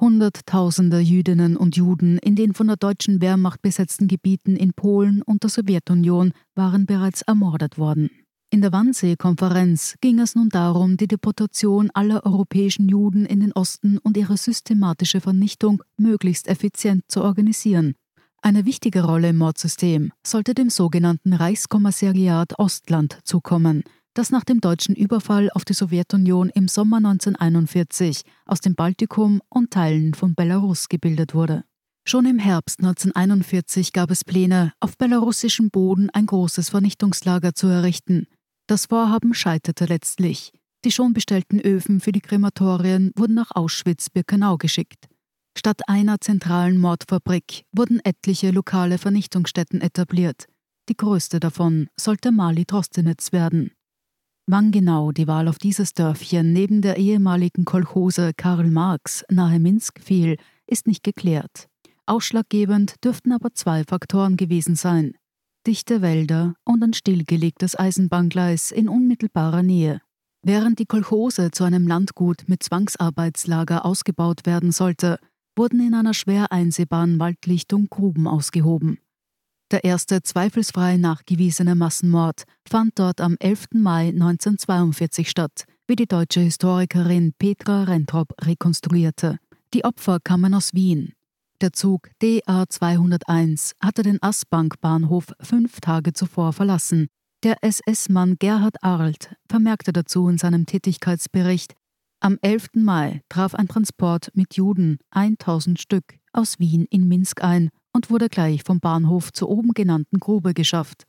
Hunderttausende 0.01 0.99
Jüdinnen 0.99 1.57
und 1.57 1.77
Juden 1.77 2.19
in 2.19 2.35
den 2.35 2.53
von 2.53 2.67
der 2.67 2.79
deutschen 2.79 3.21
Wehrmacht 3.21 3.63
besetzten 3.63 4.09
Gebieten 4.09 4.57
in 4.57 4.73
Polen 4.73 5.23
und 5.23 5.45
der 5.45 5.51
Sowjetunion 5.51 6.33
waren 6.57 6.85
bereits 6.85 7.23
ermordet 7.23 7.79
worden. 7.79 8.11
In 8.53 8.61
der 8.61 8.71
Wannsee-Konferenz 8.71 9.97
ging 10.03 10.19
es 10.19 10.35
nun 10.35 10.51
darum, 10.51 10.99
die 10.99 11.09
Deportation 11.09 11.91
aller 11.95 12.27
europäischen 12.27 12.87
Juden 12.87 13.25
in 13.25 13.41
den 13.41 13.55
Osten 13.55 13.97
und 13.97 14.15
ihre 14.19 14.37
systematische 14.37 15.23
Vernichtung 15.23 15.83
möglichst 15.97 16.49
effizient 16.49 17.05
zu 17.09 17.23
organisieren. 17.23 17.95
Eine 18.43 18.67
wichtige 18.67 19.05
Rolle 19.05 19.31
im 19.31 19.39
Mordsystem 19.39 20.13
sollte 20.23 20.53
dem 20.53 20.69
sogenannten 20.69 21.33
Reichskommissariat 21.33 22.59
Ostland 22.59 23.21
zukommen, 23.25 23.85
das 24.13 24.29
nach 24.29 24.45
dem 24.45 24.61
deutschen 24.61 24.95
Überfall 24.95 25.49
auf 25.55 25.65
die 25.65 25.73
Sowjetunion 25.73 26.51
im 26.51 26.69
Sommer 26.69 26.99
1941 26.99 28.21
aus 28.45 28.61
dem 28.61 28.75
Baltikum 28.75 29.41
und 29.49 29.71
Teilen 29.71 30.13
von 30.13 30.35
Belarus 30.35 30.91
gebildet 30.91 31.33
wurde. 31.33 31.65
Schon 32.05 32.27
im 32.27 32.39
Herbst 32.39 32.81
1941 32.81 33.95
gab 33.95 34.11
es 34.11 34.25
Pläne, 34.25 34.75
auf 34.79 34.99
belarussischem 34.99 35.71
Boden 35.71 36.11
ein 36.11 36.27
großes 36.27 36.69
Vernichtungslager 36.69 37.55
zu 37.55 37.69
errichten. 37.69 38.27
Das 38.67 38.87
Vorhaben 38.87 39.35
scheiterte 39.35 39.87
letztlich. 39.87 40.53
Die 40.85 40.91
schon 40.91 41.13
bestellten 41.13 41.61
Öfen 41.61 42.01
für 42.01 42.13
die 42.13 42.21
Krematorien 42.21 43.13
wurden 43.17 43.35
nach 43.35 43.51
Auschwitz-Birkenau 43.53 44.57
geschickt. 44.57 45.09
Statt 45.57 45.83
einer 45.87 46.21
zentralen 46.21 46.79
Mordfabrik 46.79 47.65
wurden 47.73 48.01
etliche 48.05 48.51
lokale 48.51 48.99
Vernichtungsstätten 48.99 49.81
etabliert. 49.81 50.47
Die 50.89 50.97
größte 50.97 51.41
davon 51.41 51.89
sollte 51.97 52.33
Mali 52.33 52.65
Drostenetz 52.65 53.33
werden. 53.33 53.73
Wann 54.47 54.73
genau 54.73 55.13
die 55.13 55.29
Wahl 55.29 55.47
auf 55.47 55.59
dieses 55.59 55.95
Dörfchen 55.95 56.53
neben 56.53 56.83
der 56.83 56.97
ehemaligen 56.97 57.65
Kolchose 57.65 58.33
Karl 58.37 58.71
Marx 58.71 59.25
nahe 59.31 59.61
Minsk 59.61 60.01
fiel, 60.01 60.37
ist 60.67 60.89
nicht 60.89 61.05
geklärt. 61.05 61.69
Ausschlaggebend 62.07 62.97
dürften 63.05 63.31
aber 63.31 63.53
zwei 63.55 63.85
Faktoren 63.85 64.37
gewesen 64.37 64.75
sein. 64.75 65.15
Dichte 65.65 66.03
Wälder 66.03 66.55
und 66.65 66.83
ein 66.83 66.93
stillgelegtes 66.93 67.79
Eisenbahngleis 67.79 68.73
in 68.73 68.89
unmittelbarer 68.89 69.63
Nähe. 69.63 70.01
Während 70.43 70.81
die 70.81 70.87
Kolchose 70.87 71.53
zu 71.53 71.63
einem 71.63 71.87
Landgut 71.87 72.49
mit 72.49 72.65
Zwangsarbeitslager 72.65 73.85
ausgebaut 73.85 74.45
werden 74.45 74.73
sollte, 74.73 75.21
wurden 75.57 75.79
in 75.79 75.95
einer 75.95 76.15
schwer 76.15 76.51
einsehbaren 76.51 77.21
Waldlichtung 77.21 77.87
Gruben 77.89 78.27
ausgehoben. 78.27 78.99
Der 79.71 79.85
erste 79.85 80.23
zweifelsfrei 80.23 80.97
nachgewiesene 80.97 81.77
Massenmord 81.77 82.43
fand 82.69 82.99
dort 82.99 83.21
am 83.21 83.37
11. 83.39 83.67
Mai 83.75 84.09
1942 84.09 85.31
statt, 85.31 85.67
wie 85.87 85.95
die 85.95 86.09
deutsche 86.09 86.41
Historikerin 86.41 87.35
Petra 87.39 87.85
Rentrop 87.85 88.35
rekonstruierte. 88.41 89.39
Die 89.75 89.85
Opfer 89.85 90.19
kamen 90.19 90.55
aus 90.55 90.75
Wien. 90.75 91.13
Der 91.63 91.73
Zug 91.73 92.11
DA 92.21 92.69
201 92.69 93.75
hatte 93.81 94.03
den 94.03 94.21
Aßbank-Bahnhof 94.21 95.33
fünf 95.41 95.81
Tage 95.81 96.13
zuvor 96.13 96.53
verlassen. 96.53 97.07
Der 97.45 97.63
SS-Mann 97.63 98.35
Gerhard 98.41 98.83
Arlt 98.83 99.37
vermerkte 99.49 99.93
dazu 99.93 100.29
in 100.29 100.39
seinem 100.39 100.67
Tätigkeitsbericht, 100.67 101.75
am 102.19 102.37
11. 102.43 102.71
Mai 102.75 103.21
traf 103.29 103.55
ein 103.55 103.69
Transport 103.69 104.33
mit 104.35 104.57
Juden 104.57 104.99
1000 105.11 105.81
Stück 105.81 106.19
aus 106.33 106.59
Wien 106.59 106.85
in 106.91 107.07
Minsk 107.07 107.45
ein 107.45 107.71
und 107.93 108.11
wurde 108.11 108.29
gleich 108.29 108.65
vom 108.65 108.81
Bahnhof 108.81 109.33
zur 109.33 109.49
oben 109.49 109.71
genannten 109.73 110.19
Grube 110.19 110.55
geschafft. 110.55 111.05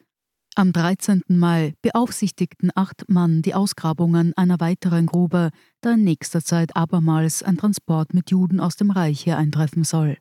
Am 0.54 0.72
13. 0.72 1.24
Mai 1.30 1.74
beaufsichtigten 1.82 2.70
acht 2.76 3.10
Mann 3.10 3.42
die 3.42 3.56
Ausgrabungen 3.56 4.34
einer 4.36 4.60
weiteren 4.60 5.08
Grube, 5.08 5.50
da 5.82 5.94
in 5.94 6.04
nächster 6.04 6.44
Zeit 6.44 6.76
abermals 6.76 7.42
ein 7.42 7.58
Transport 7.58 8.14
mit 8.14 8.30
Juden 8.30 8.60
aus 8.60 8.76
dem 8.76 8.92
Reich 8.92 9.20
hier 9.24 9.38
eintreffen 9.38 9.84
soll. 9.84 10.18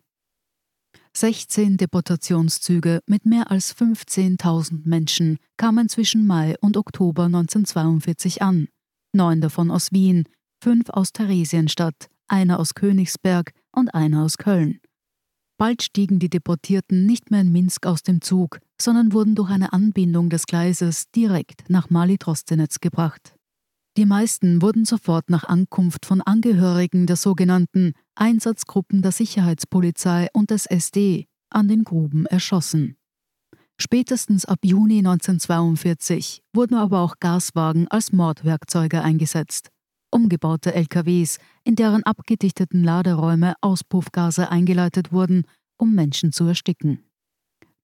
16 1.14 1.76
Deportationszüge 1.76 3.00
mit 3.07 3.26
mehr 3.26 3.50
als 3.50 3.76
15.000 3.76 4.81
Menschen 4.85 5.38
kamen 5.57 5.88
zwischen 5.88 6.26
Mai 6.26 6.57
und 6.61 6.76
Oktober 6.76 7.25
1942 7.25 8.40
an, 8.40 8.69
neun 9.12 9.40
davon 9.40 9.71
aus 9.71 9.92
Wien, 9.92 10.25
fünf 10.62 10.88
aus 10.88 11.12
Theresienstadt, 11.12 12.09
einer 12.28 12.59
aus 12.59 12.75
Königsberg 12.75 13.52
und 13.73 13.95
einer 13.95 14.25
aus 14.25 14.38
Köln. 14.38 14.81
Bald 15.59 15.83
stiegen 15.83 16.19
die 16.19 16.31
Deportierten 16.31 17.07
nicht 17.07 17.31
mehr 17.31 17.42
in 17.42 17.52
Minsk 17.52 17.87
aus 17.87 18.02
dem 18.02 18.21
Zug, 18.21 18.59
sondern 18.81 19.12
wurden 19.12 19.35
durch 19.35 19.50
eine 19.50 19.73
Anbindung 19.73 20.31
des 20.31 20.47
Gleises 20.47 21.11
direkt 21.11 21.69
nach 21.69 21.90
Mali 21.90 22.19
Trostenetz 22.19 22.81
gebracht. 22.81 23.37
Die 23.99 24.06
meisten 24.06 24.62
wurden 24.62 24.87
sofort 24.87 25.28
nach 25.28 25.44
Ankunft 25.44 26.06
von 26.06 26.22
Angehörigen 26.22 27.06
der 27.06 27.16
sogenannten 27.16 27.92
Einsatzgruppen 28.14 29.02
der 29.02 29.12
Sicherheitspolizei 29.12 30.28
und 30.32 30.50
des 30.50 30.64
SD 30.64 31.26
an 31.50 31.68
den 31.68 31.84
Gruben 31.84 32.25
erschossen. 32.25 32.96
Spätestens 33.78 34.44
ab 34.46 34.61
Juni 34.62 34.99
1942 34.99 36.42
wurden 36.54 36.76
aber 36.76 37.00
auch 37.00 37.16
Gaswagen 37.20 37.88
als 37.88 38.12
Mordwerkzeuge 38.12 39.02
eingesetzt. 39.02 39.68
Umgebaute 40.11 40.75
LKWs, 40.75 41.38
in 41.64 41.75
deren 41.75 42.02
abgedichteten 42.04 42.84
Laderäume 42.84 43.54
Auspuffgase 43.61 44.50
eingeleitet 44.50 45.12
wurden, 45.12 45.44
um 45.76 45.94
Menschen 45.94 46.32
zu 46.32 46.44
ersticken. 46.44 47.02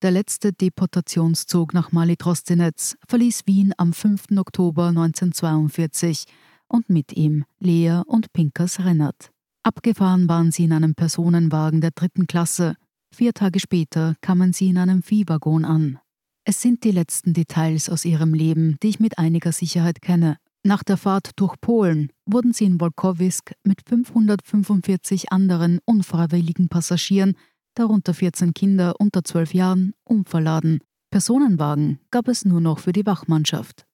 Der 0.00 0.12
letzte 0.12 0.52
Deportationszug 0.52 1.74
nach 1.74 1.90
Mali-Trostenetz 1.90 2.96
verließ 3.08 3.42
Wien 3.46 3.72
am 3.78 3.92
5. 3.92 4.26
Oktober 4.36 4.88
1942 4.88 6.26
und 6.68 6.88
mit 6.88 7.14
ihm 7.14 7.44
Lea 7.58 8.02
und 8.06 8.32
Pinkers 8.32 8.84
Rennert. 8.84 9.32
Abgefahren 9.64 10.28
waren 10.28 10.52
sie 10.52 10.64
in 10.64 10.72
einem 10.72 10.94
Personenwagen 10.94 11.80
der 11.80 11.90
dritten 11.90 12.28
Klasse. 12.28 12.76
Vier 13.12 13.34
Tage 13.34 13.58
später 13.58 14.14
kamen 14.20 14.52
sie 14.52 14.68
in 14.68 14.78
einem 14.78 15.02
Viehwaggon 15.02 15.64
an. 15.64 15.98
Es 16.44 16.62
sind 16.62 16.84
die 16.84 16.92
letzten 16.92 17.32
Details 17.32 17.90
aus 17.90 18.04
ihrem 18.04 18.34
Leben, 18.34 18.76
die 18.82 18.90
ich 18.90 19.00
mit 19.00 19.18
einiger 19.18 19.50
Sicherheit 19.50 20.00
kenne 20.00 20.38
nach 20.64 20.82
der 20.82 20.96
Fahrt 20.96 21.30
durch 21.36 21.54
Polen 21.60 22.12
wurden 22.26 22.52
sie 22.52 22.64
in 22.64 22.80
Wolkowisk 22.80 23.52
mit 23.62 23.80
545 23.88 25.30
anderen 25.32 25.78
unfreiwilligen 25.84 26.68
Passagieren, 26.68 27.36
darunter 27.78 28.12
14 28.14 28.54
Kinder 28.54 28.94
unter 28.98 29.22
12 29.22 29.54
Jahren, 29.54 29.94
umverladen. 30.04 30.80
Personenwagen 31.10 32.00
gab 32.10 32.28
es 32.28 32.44
nur 32.44 32.60
noch 32.60 32.80
für 32.80 32.92
die 32.92 33.06
Wachmannschaft. 33.06 33.86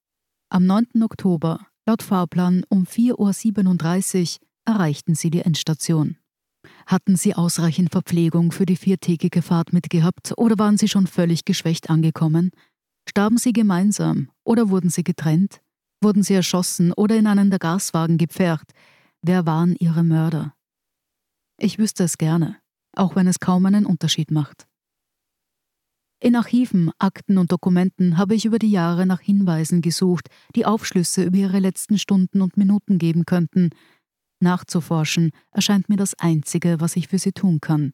Am 0.49 0.67
9. 0.67 1.03
Oktober, 1.03 1.67
laut 1.87 2.03
Fahrplan 2.03 2.64
um 2.69 2.85
4.37 2.85 4.38
Uhr, 4.41 4.47
erreichten 4.64 5.14
sie 5.14 5.31
die 5.31 5.43
Endstation. 5.43 6.17
Hatten 6.87 7.17
sie 7.17 7.35
ausreichend 7.35 7.93
Verpflegung 7.93 8.53
für 8.53 8.67
die 8.67 8.76
viertägige 8.76 9.43
Fahrt 9.43 9.73
mitgehabt 9.73 10.33
oder 10.37 10.59
waren 10.59 10.79
sie 10.79 10.88
schon 10.88 11.07
völlig 11.07 11.45
geschwächt 11.45 11.91
angekommen? 11.91 12.50
Starben 13.09 13.37
sie 13.37 13.53
gemeinsam 13.53 14.31
oder 14.45 14.71
wurden 14.71 14.88
sie 14.91 15.05
getrennt? 15.05 15.61
Wurden 16.00 16.23
sie 16.23 16.35
erschossen 16.35 16.93
oder 16.93 17.17
in 17.17 17.26
einen 17.26 17.50
der 17.50 17.59
Gaswagen 17.59 18.17
gepfercht? 18.17 18.73
Wer 19.23 19.47
waren 19.47 19.76
ihre 19.79 20.03
Mörder? 20.03 20.55
Ich 21.59 21.79
wüsste 21.79 22.05
es 22.05 22.19
gerne, 22.19 22.57
auch 22.97 23.17
wenn 23.17 23.27
es 23.27 23.41
kaum 23.41 23.67
einen 23.67 23.87
Unterschied 23.87 24.31
macht. 24.31 24.67
In 26.21 26.37
Archiven, 26.37 26.91
Akten 26.99 27.37
und 27.37 27.53
Dokumenten 27.53 28.17
habe 28.17 28.35
ich 28.35 28.47
über 28.47 28.59
die 28.59 28.71
Jahre 28.71 29.05
nach 29.05 29.21
Hinweisen 29.21 29.83
gesucht, 29.83 30.29
die 30.57 30.65
Aufschlüsse 30.65 31.23
über 31.23 31.37
ihre 31.37 31.59
letzten 31.59 31.99
Stunden 31.99 32.41
und 32.41 32.57
Minuten 32.57 32.97
geben 32.99 33.27
könnten. 33.27 33.71
Nachzuforschen 34.41 35.33
erscheint 35.51 35.89
mir 35.89 35.97
das 35.97 36.15
Einzige, 36.19 36.81
was 36.81 36.97
ich 36.97 37.09
für 37.09 37.19
sie 37.19 37.33
tun 37.33 37.61
kann. 37.61 37.93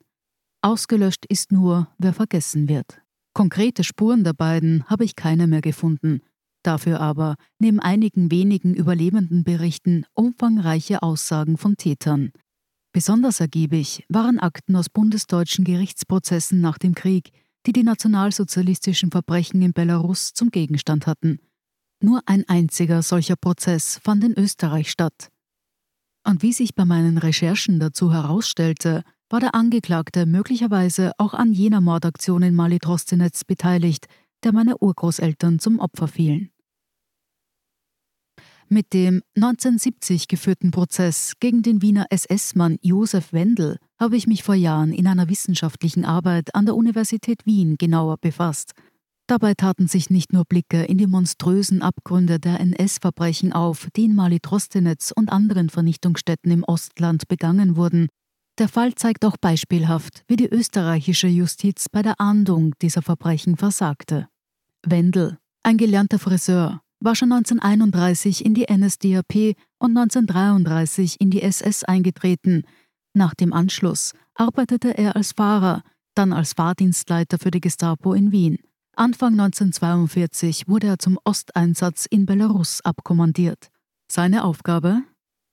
Ausgelöscht 0.63 1.27
ist 1.27 1.51
nur, 1.51 1.89
wer 1.99 2.13
vergessen 2.13 2.69
wird. 2.69 3.03
Konkrete 3.33 3.83
Spuren 3.83 4.25
der 4.25 4.35
beiden 4.35 4.85
habe 4.89 5.05
ich 5.05 5.17
keine 5.17 5.47
mehr 5.47 5.61
gefunden. 5.61 6.21
Dafür 6.63 7.01
aber, 7.01 7.37
neben 7.59 7.81
einigen 7.81 8.31
wenigen 8.31 8.75
überlebenden 8.75 9.45
Berichten, 9.45 10.05
umfangreiche 10.15 11.03
Aussagen 11.03 11.57
von 11.57 11.77
Tätern. 11.77 12.33
Besonders 12.93 13.39
ergiebig 13.39 14.05
waren 14.09 14.41
Akten 14.41 14.75
aus 14.75 14.89
bundesdeutschen 14.89 15.65
Gerichtsprozessen 15.65 16.61
nach 16.61 16.77
dem 16.77 16.95
Krieg, 16.95 17.31
die 17.67 17.73
die 17.73 17.85
nationalsozialistischen 17.85 19.11
Verbrechen 19.11 19.63
in 19.63 19.73
Belarus 19.73 20.33
zum 20.33 20.51
Gegenstand 20.51 21.07
hatten. 21.07 21.39
Nur 22.03 22.23
ein 22.27 22.49
einziger 22.49 23.03
solcher 23.03 23.37
Prozess 23.37 24.01
fand 24.03 24.25
in 24.25 24.37
Österreich 24.37 24.91
statt. 24.91 25.29
Und 26.27 26.43
wie 26.43 26.53
sich 26.53 26.75
bei 26.75 26.85
meinen 26.85 27.19
Recherchen 27.19 27.79
dazu 27.79 28.13
herausstellte, 28.13 29.05
war 29.29 29.41
der 29.41 29.55
Angeklagte 29.55 30.27
möglicherweise 30.27 31.13
auch 31.19 31.35
an 31.35 31.53
jener 31.53 31.81
Mordaktion 31.81 32.43
in 32.43 32.55
Mali 32.55 32.79
Trostinetz 32.79 33.45
beteiligt, 33.45 34.07
der 34.43 34.53
meine 34.53 34.79
Urgroßeltern 34.79 35.61
zum 35.61 35.79
Opfer 35.79 36.09
fielen. 36.09 36.50
Mit 38.73 38.93
dem 38.93 39.21
1970 39.35 40.29
geführten 40.29 40.71
Prozess 40.71 41.33
gegen 41.41 41.63
den 41.63 41.83
Wiener 41.83 42.07
SS-Mann 42.11 42.79
Josef 42.83 43.33
Wendel 43.33 43.79
habe 43.99 44.17
ich 44.17 44.29
mich 44.29 44.45
vor 44.45 44.55
Jahren 44.55 44.93
in 44.93 45.09
einer 45.09 45.29
wissenschaftlichen 45.29 46.05
Arbeit 46.05 46.55
an 46.55 46.67
der 46.67 46.77
Universität 46.77 47.45
Wien 47.47 47.75
genauer 47.79 48.19
befasst. 48.19 48.75
Dabei 49.27 49.55
taten 49.55 49.89
sich 49.89 50.09
nicht 50.09 50.33
nur 50.33 50.45
Blicke 50.45 50.85
in 50.85 50.99
die 50.99 51.09
monströsen 51.09 51.83
Abgründe 51.83 52.39
der 52.39 52.61
NS-Verbrechen 52.61 53.53
auf, 53.53 53.89
die 53.97 54.05
in 54.05 54.15
Mali 54.15 54.39
Trostenetz 54.39 55.13
und 55.17 55.33
anderen 55.33 55.69
Vernichtungsstätten 55.69 56.53
im 56.53 56.63
Ostland 56.63 57.27
begangen 57.27 57.75
wurden. 57.75 58.07
Der 58.59 58.69
Fall 58.69 58.95
zeigt 58.95 59.25
auch 59.25 59.37
beispielhaft, 59.37 60.23
wie 60.29 60.37
die 60.37 60.49
österreichische 60.49 61.27
Justiz 61.27 61.87
bei 61.91 62.03
der 62.03 62.21
Ahndung 62.21 62.77
dieser 62.81 63.03
Verbrechen 63.03 63.57
versagte. 63.57 64.29
Wendel, 64.87 65.39
ein 65.65 65.77
gelernter 65.77 66.21
Friseur, 66.21 66.83
war 67.01 67.15
schon 67.15 67.33
1931 67.33 68.45
in 68.45 68.55
die 68.55 68.67
NSDAP 68.71 69.57
und 69.79 69.97
1933 69.97 71.21
in 71.21 71.31
die 71.31 71.43
SS 71.43 71.85
eingetreten. 71.85 72.65
Nach 73.15 73.35
dem 73.35 73.53
Anschluss 73.53 74.13
arbeitete 74.35 74.97
er 74.97 75.17
als 75.17 75.33
Fahrer, 75.33 75.83
dann 76.15 76.33
als 76.33 76.53
Fahrdienstleiter 76.53 77.39
für 77.39 77.51
die 77.51 77.61
Gestapo 77.61 78.13
in 78.13 78.33
Wien. 78.33 78.59
Anfang 78.97 79.33
1942 79.33 80.69
wurde 80.69 80.89
er 80.89 80.99
zum 80.99 81.19
Osteinsatz 81.25 82.07
in 82.07 82.27
Belarus 82.27 82.81
abkommandiert. 82.83 83.71
Seine 84.11 84.45
Aufgabe? 84.45 85.03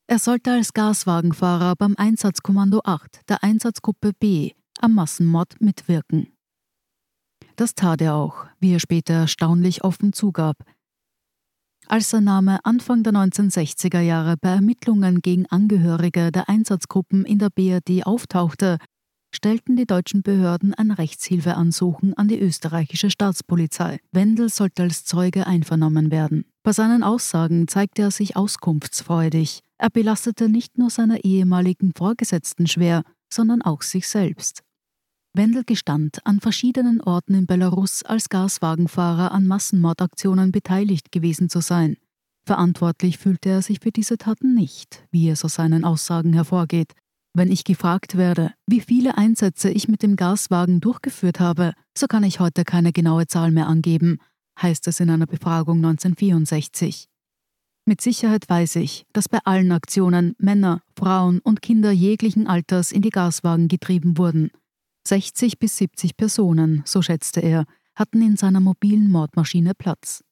Er 0.08 0.20
sollte 0.20 0.52
als 0.52 0.74
Gaswagenfahrer 0.74 1.76
beim 1.76 1.96
Einsatzkommando 1.98 2.82
8 2.84 3.30
der 3.30 3.44
Einsatzgruppe 3.44 4.12
B 4.20 4.52
am 4.80 4.96
Massenmord 4.96 5.60
mitwirken. 5.62 6.34
Das 7.56 7.74
tat 7.74 8.02
er 8.02 8.16
auch, 8.16 8.46
wie 8.60 8.74
er 8.74 8.80
später 8.80 9.14
erstaunlich 9.14 9.84
offen 9.84 10.14
zugab. 10.14 10.58
Als 11.90 12.10
sein 12.10 12.26
Name 12.26 12.60
Anfang 12.66 13.04
der 13.04 13.14
1960er 13.14 14.02
Jahre 14.02 14.36
bei 14.36 14.50
Ermittlungen 14.50 15.22
gegen 15.22 15.46
Angehörige 15.46 16.34
der 16.34 16.50
Einsatzgruppen 16.50 17.24
in 17.24 17.40
der 17.40 17.50
BRD 17.50 18.06
auftauchte, 18.06 18.78
stellten 19.34 19.78
die 19.78 19.86
deutschen 19.86 20.22
Behörden 20.22 20.74
ein 20.74 20.92
Rechtshilfeansuchen 20.92 22.14
an 22.16 22.28
die 22.28 22.40
österreichische 22.40 23.10
Staatspolizei. 23.10 24.00
Wendel 24.12 24.50
sollte 24.50 24.84
als 24.84 25.06
Zeuge 25.06 25.48
einvernommen 25.48 26.12
werden. 26.12 26.44
Bei 26.62 26.74
seinen 26.74 27.04
Aussagen 27.04 27.70
zeigte 27.70 28.02
er 28.02 28.12
sich 28.12 28.36
auskunftsfreudig. 28.36 29.62
Er 29.78 29.90
belastete 29.90 30.50
nicht 30.50 30.78
nur 30.78 30.90
seine 30.90 31.24
ehemaligen 31.24 31.94
Vorgesetzten 31.96 32.68
schwer, 32.68 33.04
sondern 33.32 33.62
auch 33.62 33.82
sich 33.82 34.10
selbst. 34.10 34.62
Wendel 35.38 35.64
gestand, 35.64 36.20
an 36.26 36.40
verschiedenen 36.40 37.00
Orten 37.00 37.36
in 37.36 37.46
Belarus 37.46 38.04
als 38.04 38.30
Gaswagenfahrer 38.30 39.32
an 39.32 39.48
Massenmordaktionen 39.48 40.52
beteiligt 40.52 41.12
gewesen 41.12 41.48
zu 41.50 41.62
sein. 41.62 41.98
Verantwortlich 42.46 43.18
fühlte 43.18 43.50
er 43.50 43.62
sich 43.62 43.80
für 43.80 43.92
diese 43.92 44.18
Taten 44.18 44.54
nicht, 44.54 45.06
wie 45.12 45.30
es 45.30 45.46
aus 45.46 45.56
seinen 45.56 45.84
Aussagen 45.84 46.34
hervorgeht. 46.34 46.94
Wenn 47.34 47.52
ich 47.52 47.64
gefragt 47.64 48.18
werde, 48.18 48.54
wie 48.66 48.82
viele 48.82 49.18
Einsätze 49.18 49.70
ich 49.70 49.88
mit 49.88 50.02
dem 50.02 50.16
Gaswagen 50.16 50.80
durchgeführt 50.80 51.40
habe, 51.40 51.74
so 51.96 52.08
kann 52.08 52.24
ich 52.24 52.40
heute 52.40 52.64
keine 52.64 52.92
genaue 52.92 53.28
Zahl 53.28 53.52
mehr 53.52 53.68
angeben, 53.68 54.18
heißt 54.62 54.88
es 54.88 55.00
in 55.00 55.10
einer 55.10 55.28
Befragung 55.28 55.78
1964. 55.78 57.10
Mit 57.86 58.02
Sicherheit 58.02 58.50
weiß 58.50 58.78
ich, 58.78 59.06
dass 59.14 59.30
bei 59.30 59.40
allen 59.46 59.72
Aktionen 59.72 60.36
Männer, 60.40 60.82
Frauen 60.98 61.40
und 61.40 61.62
Kinder 61.62 61.92
jeglichen 61.92 62.48
Alters 62.48 62.92
in 62.92 63.02
die 63.02 63.12
Gaswagen 63.12 63.68
getrieben 63.68 64.18
wurden. 64.18 64.50
60 65.08 65.60
bis 65.60 65.78
70 65.78 66.18
Personen, 66.18 66.84
so 66.86 67.02
schätzte 67.02 67.40
er, 67.40 67.66
hatten 67.96 68.22
in 68.22 68.36
seiner 68.36 68.60
mobilen 68.60 69.10
Mordmaschine 69.10 69.74
Platz. 69.74 70.24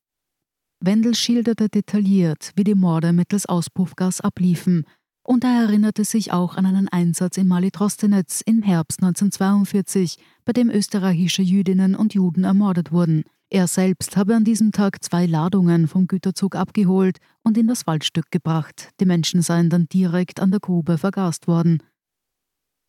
Wendel 0.80 1.16
schilderte 1.16 1.70
detailliert, 1.70 2.52
wie 2.56 2.64
die 2.64 2.76
Morde 2.76 3.14
mittels 3.14 3.46
Auspuffgas 3.46 4.22
abliefen, 4.22 4.86
und 5.24 5.44
er 5.44 5.64
erinnerte 5.64 6.04
sich 6.04 6.32
auch 6.32 6.56
an 6.56 6.68
einen 6.68 6.88
Einsatz 6.88 7.38
in 7.38 7.48
Mali 7.48 7.72
Trostenetz 7.72 8.42
im 8.46 8.62
Herbst 8.62 9.02
1942, 9.02 10.18
bei 10.46 10.54
dem 10.54 10.70
österreichische 10.70 11.42
Jüdinnen 11.42 11.96
und 11.96 12.14
Juden 12.14 12.44
ermordet 12.44 12.92
wurden. 12.92 13.24
Er 13.50 13.68
selbst 13.68 14.18
habe 14.18 14.36
an 14.36 14.44
diesem 14.44 14.72
Tag 14.72 15.04
zwei 15.04 15.26
Ladungen 15.26 15.88
vom 15.88 16.08
Güterzug 16.08 16.56
abgeholt 16.56 17.18
und 17.42 17.58
in 17.58 17.68
das 17.68 17.88
Waldstück 17.88 18.30
gebracht. 18.30 18.90
Die 19.00 19.06
Menschen 19.06 19.42
seien 19.42 19.70
dann 19.70 19.88
direkt 19.88 20.40
an 20.40 20.52
der 20.52 20.60
Grube 20.60 20.98
vergast 21.00 21.48
worden. 21.48 21.82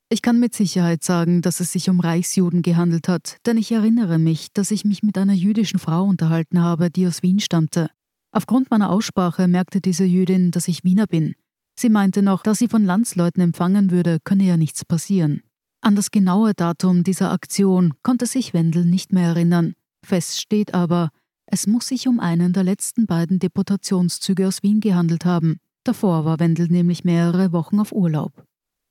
Ich 0.08 0.22
kann 0.22 0.38
mit 0.38 0.54
Sicherheit 0.54 1.02
sagen, 1.02 1.42
dass 1.42 1.58
es 1.58 1.72
sich 1.72 1.90
um 1.90 1.98
Reichsjuden 1.98 2.62
gehandelt 2.62 3.08
hat, 3.08 3.38
denn 3.44 3.56
ich 3.56 3.72
erinnere 3.72 4.20
mich, 4.20 4.52
dass 4.52 4.70
ich 4.70 4.84
mich 4.84 5.02
mit 5.02 5.18
einer 5.18 5.32
jüdischen 5.32 5.80
Frau 5.80 6.04
unterhalten 6.04 6.62
habe, 6.62 6.90
die 6.90 7.08
aus 7.08 7.24
Wien 7.24 7.40
stammte. 7.40 7.90
Aufgrund 8.30 8.70
meiner 8.70 8.90
Aussprache 8.90 9.48
merkte 9.48 9.80
diese 9.80 10.04
Jüdin, 10.04 10.52
dass 10.52 10.68
ich 10.68 10.84
Wiener 10.84 11.08
bin. 11.08 11.34
Sie 11.76 11.88
meinte 11.88 12.22
noch, 12.22 12.44
dass 12.44 12.58
sie 12.58 12.68
von 12.68 12.84
Landsleuten 12.84 13.42
empfangen 13.42 13.90
würde, 13.90 14.18
könne 14.22 14.44
ja 14.44 14.56
nichts 14.56 14.84
passieren. 14.84 15.42
An 15.80 15.96
das 15.96 16.12
genaue 16.12 16.54
Datum 16.54 17.02
dieser 17.02 17.32
Aktion 17.32 17.94
konnte 18.04 18.26
sich 18.26 18.54
Wendel 18.54 18.84
nicht 18.84 19.12
mehr 19.12 19.30
erinnern. 19.30 19.74
Fest 20.04 20.40
steht 20.40 20.72
aber, 20.72 21.10
es 21.46 21.66
muss 21.66 21.88
sich 21.88 22.06
um 22.06 22.20
einen 22.20 22.52
der 22.52 22.62
letzten 22.62 23.06
beiden 23.06 23.40
Deportationszüge 23.40 24.46
aus 24.46 24.62
Wien 24.62 24.78
gehandelt 24.78 25.24
haben. 25.24 25.58
Davor 25.82 26.24
war 26.24 26.38
Wendel 26.38 26.68
nämlich 26.68 27.02
mehrere 27.02 27.52
Wochen 27.52 27.80
auf 27.80 27.90
Urlaub. 27.90 28.45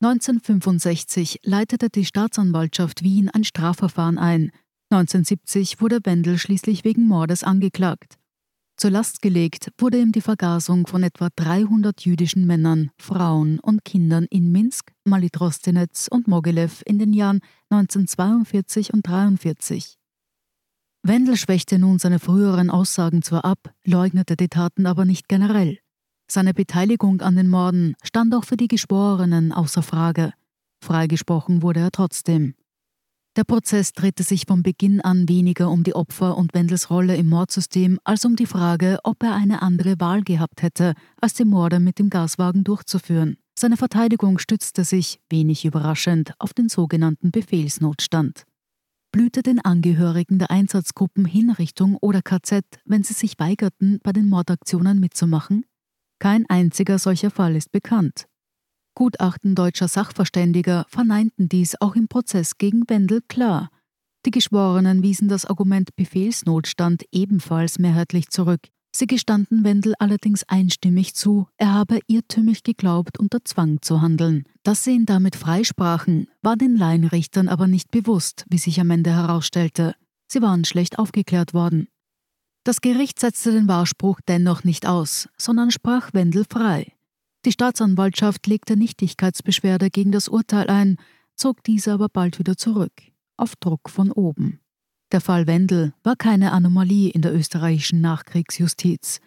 1965 0.05 1.39
leitete 1.43 1.89
die 1.89 2.05
Staatsanwaltschaft 2.05 3.01
Wien 3.01 3.29
ein 3.29 3.43
Strafverfahren 3.43 4.19
ein. 4.19 4.51
1970 4.91 5.81
wurde 5.81 5.99
Wendel 6.03 6.37
schließlich 6.37 6.83
wegen 6.83 7.07
Mordes 7.07 7.43
angeklagt. 7.43 8.19
Zur 8.77 8.91
Last 8.91 9.23
gelegt 9.23 9.71
wurde 9.79 9.99
ihm 9.99 10.11
die 10.11 10.21
Vergasung 10.21 10.85
von 10.85 11.01
etwa 11.01 11.29
300 11.35 12.01
jüdischen 12.05 12.45
Männern, 12.45 12.91
Frauen 12.99 13.59
und 13.59 13.83
Kindern 13.83 14.27
in 14.29 14.51
Minsk, 14.51 14.91
Malitrostinetz 15.05 16.07
und 16.07 16.27
Mogilev 16.27 16.83
in 16.85 16.99
den 16.99 17.11
Jahren 17.11 17.39
1942 17.71 18.93
und 18.93 19.07
1943. 19.07 19.97
Wendel 21.01 21.35
schwächte 21.35 21.79
nun 21.79 21.97
seine 21.97 22.19
früheren 22.19 22.69
Aussagen 22.69 23.23
zwar 23.23 23.43
ab, 23.43 23.73
leugnete 23.83 24.35
die 24.35 24.49
Taten 24.49 24.85
aber 24.85 25.05
nicht 25.05 25.27
generell. 25.27 25.79
Seine 26.27 26.53
Beteiligung 26.53 27.21
an 27.21 27.35
den 27.35 27.49
Morden 27.49 27.95
stand 28.03 28.33
auch 28.33 28.43
für 28.43 28.57
die 28.57 28.67
Geschworenen 28.67 29.51
außer 29.51 29.83
Frage. 29.83 30.33
Freigesprochen 30.83 31.61
wurde 31.61 31.79
er 31.79 31.91
trotzdem. 31.91 32.55
Der 33.35 33.43
Prozess 33.43 33.91
drehte 33.91 34.23
sich 34.23 34.45
von 34.47 34.63
Beginn 34.63 35.01
an 35.01 35.27
weniger 35.27 35.69
um 35.69 35.83
die 35.83 35.93
Opfer 35.93 36.37
und 36.37 36.53
Wendels 36.53 36.89
Rolle 36.89 37.17
im 37.17 37.27
Mordsystem 37.27 37.99
als 38.05 38.23
um 38.23 38.37
die 38.37 38.45
Frage, 38.45 38.99
ob 39.03 39.21
er 39.23 39.35
eine 39.35 39.61
andere 39.61 39.99
Wahl 39.99 40.21
gehabt 40.23 40.61
hätte, 40.61 40.93
als 41.19 41.33
die 41.33 41.43
Morde 41.43 41.81
mit 41.81 41.99
dem 41.99 42.09
Gaswagen 42.09 42.63
durchzuführen. 42.63 43.35
Seine 43.57 43.75
Verteidigung 43.75 44.37
stützte 44.37 44.85
sich, 44.85 45.19
wenig 45.29 45.65
überraschend, 45.65 46.33
auf 46.39 46.53
den 46.53 46.69
sogenannten 46.69 47.31
Befehlsnotstand. 47.31 48.45
Blühte 49.11 49.43
den 49.43 49.59
Angehörigen 49.59 50.39
der 50.39 50.51
Einsatzgruppen 50.51 51.25
Hinrichtung 51.25 51.97
oder 51.97 52.21
KZ, 52.21 52.65
wenn 52.85 53.03
sie 53.03 53.13
sich 53.13 53.37
weigerten, 53.37 53.99
bei 54.01 54.13
den 54.13 54.29
Mordaktionen 54.29 54.99
mitzumachen? 54.99 55.65
Kein 56.25 56.47
einziger 56.49 56.97
solcher 56.97 57.29
Fall 57.29 57.55
ist 57.55 57.71
bekannt. 57.71 58.25
Gutachten 58.95 59.53
deutscher 59.53 59.87
Sachverständiger 59.87 60.87
verneinten 60.89 61.49
dies 61.49 61.79
auch 61.79 61.95
im 61.95 62.07
Prozess 62.07 62.57
gegen 62.57 62.81
Wendel 62.89 63.21
klar. 63.27 63.69
Die 64.25 64.31
Geschworenen 64.31 65.03
wiesen 65.03 65.27
das 65.27 65.45
Argument 65.45 65.95
Befehlsnotstand 65.95 67.03
ebenfalls 67.11 67.77
mehrheitlich 67.77 68.29
zurück. 68.29 68.61
Sie 68.95 69.05
gestanden 69.05 69.63
Wendel 69.63 69.93
allerdings 69.99 70.41
einstimmig 70.45 71.13
zu, 71.13 71.47
er 71.57 71.75
habe 71.75 71.99
irrtümlich 72.07 72.63
geglaubt, 72.63 73.19
unter 73.19 73.45
Zwang 73.45 73.83
zu 73.83 74.01
handeln. 74.01 74.45
Dass 74.63 74.83
sie 74.83 74.95
ihn 74.95 75.05
damit 75.05 75.35
freisprachen, 75.35 76.27
war 76.41 76.55
den 76.55 76.75
Laienrichtern 76.75 77.49
aber 77.49 77.67
nicht 77.67 77.91
bewusst, 77.91 78.45
wie 78.49 78.57
sich 78.57 78.81
am 78.81 78.89
Ende 78.89 79.11
herausstellte. 79.11 79.93
Sie 80.27 80.41
waren 80.41 80.65
schlecht 80.65 80.97
aufgeklärt 80.97 81.53
worden. 81.53 81.87
Das 82.65 82.81
Gericht 82.81 83.19
setzte 83.19 83.51
den 83.51 83.67
Wahrspruch 83.67 84.21
dennoch 84.27 84.63
nicht 84.63 84.87
aus, 84.87 85.29
sondern 85.37 85.69
sprach 85.69 86.15
Wendel 86.15 86.45
frei. 86.49 86.93
Die 87.45 87.51
Staatsanwaltschaft 87.51 88.47
legte 88.47 88.75
Nichtigkeitsbeschwerde 88.75 89.91
gegen 89.91 90.11
das 90.11 90.27
Urteil 90.27 90.67
ein, 90.67 90.97
zog 91.35 91.63
diese 91.63 91.93
aber 91.93 92.09
bald 92.09 92.39
wieder 92.39 92.57
zurück, 92.57 92.91
auf 93.37 93.55
Druck 93.57 93.87
von 93.87 94.11
oben. 94.11 94.61
Der 95.11 95.21
Fall 95.21 95.45
Wendel 95.45 95.93
war 96.01 96.15
keine 96.15 96.53
Anomalie 96.53 97.11
in 97.11 97.21
der 97.21 97.35
österreichischen 97.35 98.01
Nachkriegsjustiz. 98.01 99.19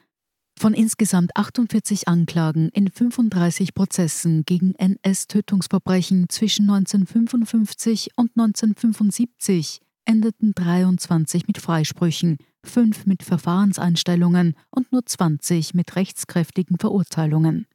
Von 0.58 0.74
insgesamt 0.74 1.36
48 1.36 2.08
Anklagen 2.08 2.70
in 2.70 2.90
35 2.90 3.72
Prozessen 3.72 4.42
gegen 4.46 4.74
NS-Tötungsverbrechen 4.74 6.28
zwischen 6.28 6.68
1955 6.68 8.10
und 8.16 8.32
1975 8.36 9.80
endeten 10.08 10.52
23 10.54 11.46
mit 11.46 11.58
Freisprüchen, 11.58 12.38
5 12.64 13.06
mit 13.06 13.22
Verfahrenseinstellungen 13.22 14.54
und 14.70 14.90
nur 14.90 15.04
20 15.04 15.74
mit 15.74 15.94
rechtskräftigen 15.96 16.78
Verurteilungen. 16.78 17.66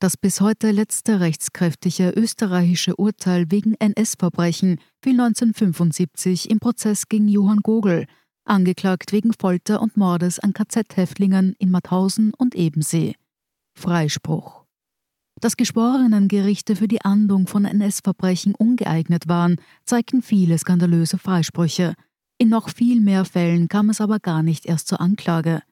Das 0.00 0.16
bis 0.16 0.40
heute 0.40 0.72
letzte 0.72 1.20
rechtskräftige 1.20 2.10
österreichische 2.16 2.96
Urteil 2.96 3.50
wegen 3.50 3.74
NS-Verbrechen 3.74 4.80
fiel 5.00 5.20
1975 5.20 6.50
im 6.50 6.58
Prozess 6.58 7.08
gegen 7.08 7.28
Johann 7.28 7.60
Gogel, 7.60 8.06
angeklagt 8.44 9.12
wegen 9.12 9.32
Folter 9.32 9.80
und 9.80 9.96
Mordes 9.96 10.40
an 10.40 10.54
KZ-Häftlingen 10.54 11.54
in 11.58 11.70
Mauthausen 11.70 12.32
und 12.34 12.56
Ebensee. 12.56 13.14
Freispruch. 13.78 14.61
Dass 15.42 15.56
Geschworenengerichte 15.56 16.76
für 16.76 16.86
die 16.86 17.04
Ahndung 17.04 17.48
von 17.48 17.64
NS-Verbrechen 17.64 18.54
ungeeignet 18.54 19.26
waren, 19.26 19.56
zeigten 19.84 20.22
viele 20.22 20.56
skandalöse 20.56 21.18
Freisprüche. 21.18 21.94
In 22.38 22.48
noch 22.48 22.68
viel 22.68 23.00
mehr 23.00 23.24
Fällen 23.24 23.66
kam 23.66 23.90
es 23.90 24.00
aber 24.00 24.20
gar 24.20 24.44
nicht 24.44 24.66
erst 24.66 24.86
zur 24.86 25.00
Anklage. 25.00 25.62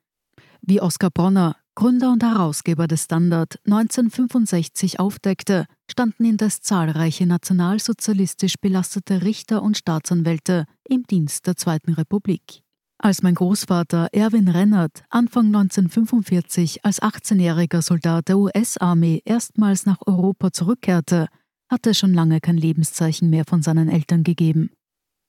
Wie 0.61 0.81
Oskar 0.81 1.11
Bronner, 1.11 1.55
Gründer 1.77 2.11
und 2.11 2.25
Herausgeber 2.25 2.89
des 2.89 3.05
Standard, 3.05 3.61
1965 3.65 4.99
aufdeckte, 4.99 5.67
standen 5.89 6.25
indes 6.25 6.63
zahlreiche 6.63 7.27
nationalsozialistisch 7.27 8.55
belastete 8.61 9.23
Richter 9.23 9.63
und 9.63 9.77
Staatsanwälte 9.77 10.65
im 10.83 11.05
Dienst 11.05 11.47
der 11.47 11.55
Zweiten 11.55 11.93
Republik. 11.93 12.65
Als 13.03 13.23
mein 13.23 13.35
Großvater 13.35 14.09
Erwin 14.13 14.47
Rennert 14.47 15.05
Anfang 15.09 15.47
1945 15.47 16.85
als 16.85 17.01
18-jähriger 17.01 17.81
Soldat 17.81 18.29
der 18.29 18.37
US-Armee 18.37 19.23
erstmals 19.25 19.87
nach 19.87 20.03
Europa 20.07 20.53
zurückkehrte, 20.53 21.29
hatte 21.71 21.91
es 21.91 21.99
schon 21.99 22.13
lange 22.13 22.41
kein 22.41 22.59
Lebenszeichen 22.59 23.31
mehr 23.31 23.45
von 23.49 23.63
seinen 23.63 23.89
Eltern 23.89 24.23
gegeben. 24.23 24.73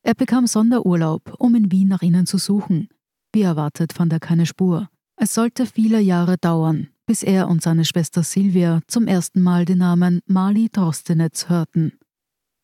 Er 0.04 0.16
bekam 0.16 0.48
Sonderurlaub, 0.48 1.34
um 1.40 1.56
in 1.56 1.72
Wien 1.72 1.88
nach 1.88 2.02
ihnen 2.02 2.26
zu 2.26 2.38
suchen. 2.38 2.90
Wie 3.32 3.44
erwartet 3.44 3.94
fand 3.94 4.12
er 4.12 4.20
keine 4.20 4.46
Spur. 4.46 4.90
Es 5.16 5.34
sollte 5.34 5.66
viele 5.66 6.02
Jahre 6.02 6.38
dauern, 6.38 6.90
bis 7.06 7.24
er 7.24 7.48
und 7.48 7.62
seine 7.62 7.86
Schwester 7.86 8.24
Silvia 8.24 8.82
zum 8.88 9.08
ersten 9.08 9.40
Mal 9.40 9.64
den 9.64 9.78
Namen 9.78 10.20
Mali 10.26 10.68
Drostenetz 10.70 11.48
hörten. 11.48 11.94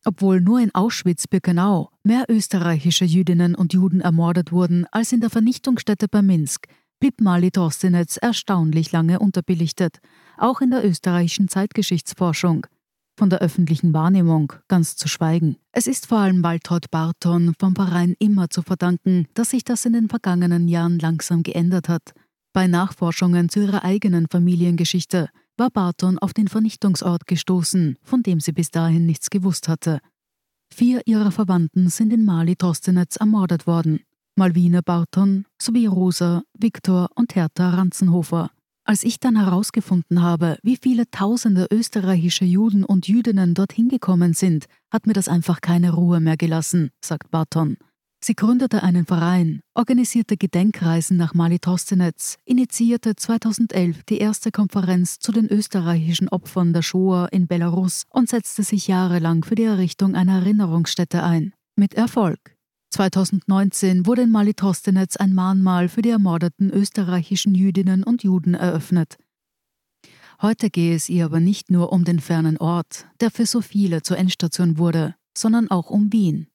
Obwohl 0.04 0.40
nur 0.40 0.60
in 0.60 0.74
Auschwitz-Birkenau 0.74 1.90
mehr 2.02 2.24
österreichische 2.28 3.04
Jüdinnen 3.04 3.54
und 3.54 3.72
Juden 3.72 4.00
ermordet 4.00 4.52
wurden 4.52 4.86
als 4.92 5.12
in 5.12 5.20
der 5.20 5.30
Vernichtungsstätte 5.30 6.08
bei 6.08 6.22
Minsk, 6.22 6.66
blieb 7.00 7.20
Mali 7.20 7.50
Drostenetz 7.50 8.16
erstaunlich 8.16 8.92
lange 8.92 9.18
unterbelichtet, 9.18 9.98
auch 10.36 10.60
in 10.60 10.70
der 10.70 10.84
österreichischen 10.84 11.48
Zeitgeschichtsforschung. 11.48 12.66
Von 13.16 13.30
der 13.30 13.40
öffentlichen 13.40 13.92
Wahrnehmung 13.92 14.52
ganz 14.68 14.94
zu 14.94 15.08
schweigen. 15.08 15.56
Es 15.72 15.88
ist 15.88 16.06
vor 16.06 16.18
allem 16.18 16.44
Waltraud 16.44 16.88
Barton 16.90 17.52
vom 17.58 17.74
Verein 17.74 18.14
immer 18.20 18.48
zu 18.48 18.62
verdanken, 18.62 19.26
dass 19.34 19.50
sich 19.50 19.64
das 19.64 19.84
in 19.84 19.92
den 19.92 20.08
vergangenen 20.08 20.68
Jahren 20.68 21.00
langsam 21.00 21.42
geändert 21.42 21.88
hat. 21.88 22.12
Bei 22.52 22.68
Nachforschungen 22.68 23.48
zu 23.48 23.60
ihrer 23.60 23.82
eigenen 23.82 24.26
Familiengeschichte 24.30 25.30
war 25.58 25.70
Barton 25.70 26.18
auf 26.18 26.32
den 26.32 26.48
Vernichtungsort 26.48 27.26
gestoßen, 27.26 27.96
von 28.02 28.22
dem 28.22 28.40
sie 28.40 28.52
bis 28.52 28.70
dahin 28.70 29.06
nichts 29.06 29.30
gewusst 29.30 29.68
hatte. 29.68 30.00
Vier 30.72 31.02
ihrer 31.06 31.30
Verwandten 31.30 31.88
sind 31.88 32.12
in 32.12 32.24
Mali 32.24 32.56
Trostenetz 32.56 33.16
ermordet 33.16 33.66
worden. 33.66 34.00
Malvine 34.36 34.82
Barton 34.82 35.46
sowie 35.60 35.86
Rosa, 35.86 36.42
Viktor 36.56 37.08
und 37.14 37.34
Hertha 37.34 37.70
Ranzenhofer. 37.70 38.50
Als 38.84 39.02
ich 39.02 39.20
dann 39.20 39.36
herausgefunden 39.36 40.22
habe, 40.22 40.58
wie 40.62 40.78
viele 40.80 41.10
tausende 41.10 41.66
österreichische 41.70 42.44
Juden 42.44 42.84
und 42.84 43.06
Jüdinnen 43.06 43.54
dorthin 43.54 43.88
gekommen 43.88 44.32
sind, 44.32 44.66
hat 44.90 45.06
mir 45.06 45.12
das 45.12 45.28
einfach 45.28 45.60
keine 45.60 45.92
Ruhe 45.92 46.20
mehr 46.20 46.36
gelassen, 46.36 46.90
sagt 47.04 47.30
Barton. 47.30 47.76
Sie 48.20 48.34
gründete 48.34 48.82
einen 48.82 49.06
Verein, 49.06 49.60
organisierte 49.74 50.36
Gedenkreisen 50.36 51.16
nach 51.16 51.34
Mali 51.34 51.60
Trostenetz, 51.60 52.36
initiierte 52.44 53.14
2011 53.14 54.02
die 54.04 54.18
erste 54.18 54.50
Konferenz 54.50 55.20
zu 55.20 55.30
den 55.30 55.46
österreichischen 55.46 56.28
Opfern 56.28 56.72
der 56.72 56.82
Shoah 56.82 57.28
in 57.30 57.46
Belarus 57.46 58.02
und 58.10 58.28
setzte 58.28 58.64
sich 58.64 58.88
jahrelang 58.88 59.44
für 59.44 59.54
die 59.54 59.64
Errichtung 59.64 60.16
einer 60.16 60.40
Erinnerungsstätte 60.40 61.22
ein. 61.22 61.54
Mit 61.76 61.94
Erfolg. 61.94 62.56
2019 62.90 64.04
wurde 64.04 64.22
in 64.22 64.30
Mali 64.30 64.54
Trostenetz 64.54 65.16
ein 65.16 65.32
Mahnmal 65.32 65.88
für 65.88 66.02
die 66.02 66.10
ermordeten 66.10 66.70
österreichischen 66.70 67.54
Jüdinnen 67.54 68.02
und 68.02 68.24
Juden 68.24 68.54
eröffnet. 68.54 69.16
Heute 70.42 70.70
gehe 70.70 70.94
es 70.94 71.08
ihr 71.08 71.24
aber 71.26 71.40
nicht 71.40 71.70
nur 71.70 71.92
um 71.92 72.04
den 72.04 72.18
fernen 72.18 72.56
Ort, 72.58 73.06
der 73.20 73.30
für 73.30 73.46
so 73.46 73.60
viele 73.60 74.02
zur 74.02 74.18
Endstation 74.18 74.78
wurde, 74.78 75.14
sondern 75.36 75.70
auch 75.70 75.90
um 75.90 76.12
Wien. 76.12 76.48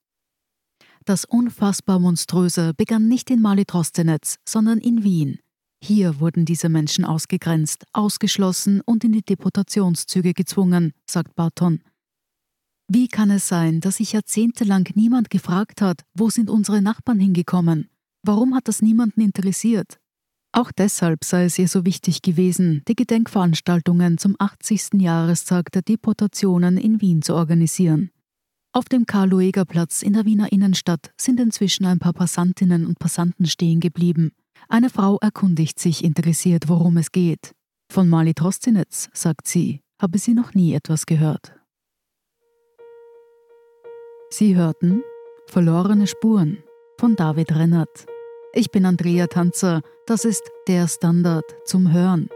Das 1.05 1.25
unfassbar 1.25 1.99
Monströse 1.99 2.73
begann 2.77 3.07
nicht 3.07 3.29
in 3.29 3.41
Mali 3.41 3.65
Trostenetz, 3.65 4.37
sondern 4.47 4.79
in 4.79 5.03
Wien. 5.03 5.39
Hier 5.83 6.21
wurden 6.21 6.45
diese 6.45 6.69
Menschen 6.69 7.03
ausgegrenzt, 7.03 7.83
ausgeschlossen 7.91 8.79
und 8.85 9.03
in 9.03 9.11
die 9.11 9.21
Deportationszüge 9.21 10.33
gezwungen, 10.33 10.93
sagt 11.09 11.35
Barton. 11.35 11.83
Wie 12.87 13.09
kann 13.09 13.31
es 13.31 13.49
sein, 13.49 13.81
dass 13.81 13.97
sich 13.97 14.13
jahrzehntelang 14.13 14.87
niemand 14.95 15.29
gefragt 15.29 15.81
hat, 15.81 16.03
wo 16.13 16.29
sind 16.29 16.49
unsere 16.49 16.81
Nachbarn 16.81 17.19
hingekommen? 17.19 17.89
Warum 18.25 18.55
hat 18.55 18.69
das 18.69 18.81
niemanden 18.81 19.19
interessiert? 19.19 19.99
Auch 20.53 20.71
deshalb 20.71 21.25
sei 21.25 21.45
es 21.45 21.59
ihr 21.59 21.67
so 21.67 21.85
wichtig 21.85 22.21
gewesen, 22.21 22.83
die 22.87 22.95
Gedenkveranstaltungen 22.95 24.17
zum 24.19 24.35
80. 24.39 25.01
Jahrestag 25.01 25.71
der 25.71 25.81
Deportationen 25.81 26.77
in 26.77 27.01
Wien 27.01 27.21
zu 27.23 27.35
organisieren. 27.35 28.12
Auf 28.75 28.85
dem 28.85 29.05
Karl-Lueger-Platz 29.05 30.01
in 30.01 30.13
der 30.13 30.25
Wiener 30.25 30.51
Innenstadt 30.51 31.11
sind 31.15 31.39
inzwischen 31.39 31.85
ein 31.85 31.99
paar 31.99 32.13
Passantinnen 32.13 32.87
und 32.87 32.97
Passanten 32.97 33.45
stehen 33.45 33.79
geblieben. 33.79 34.31
Eine 34.67 34.89
Frau 34.89 35.19
erkundigt 35.19 35.79
sich 35.79 36.03
interessiert, 36.03 36.67
worum 36.69 36.97
es 36.97 37.11
geht. 37.11 37.53
Von 37.91 38.09
Mali 38.09 38.33
Trostinetz, 38.33 39.09
sagt 39.13 39.47
sie, 39.47 39.81
habe 40.01 40.17
sie 40.17 40.33
noch 40.33 40.55
nie 40.55 40.73
etwas 40.73 41.05
gehört. 41.05 41.53
Sie 44.31 44.55
hörten 44.55 45.03
Verlorene 45.45 46.07
Spuren 46.07 46.57
von 46.99 47.15
David 47.15 47.53
Rennert. 47.53 48.07
Ich 48.53 48.71
bin 48.71 48.87
Andrea 48.87 49.27
Tanzer, 49.27 49.81
das 50.07 50.25
ist 50.25 50.41
der 50.67 50.87
Standard 50.87 51.45
zum 51.65 51.93
Hören. 51.93 52.27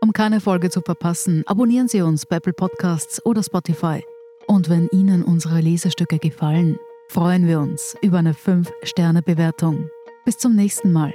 Um 0.00 0.12
keine 0.12 0.40
Folge 0.40 0.70
zu 0.70 0.82
verpassen, 0.82 1.42
abonnieren 1.46 1.88
Sie 1.88 2.00
uns 2.00 2.26
bei 2.26 2.36
Apple 2.36 2.52
Podcasts 2.52 3.24
oder 3.26 3.42
Spotify. 3.42 4.04
Und 4.50 4.68
wenn 4.68 4.88
Ihnen 4.90 5.22
unsere 5.22 5.60
Lesestücke 5.60 6.18
gefallen, 6.18 6.76
freuen 7.06 7.46
wir 7.46 7.60
uns 7.60 7.96
über 8.02 8.18
eine 8.18 8.32
5-Sterne-Bewertung. 8.32 9.88
Bis 10.24 10.38
zum 10.38 10.56
nächsten 10.56 10.90
Mal. 10.90 11.14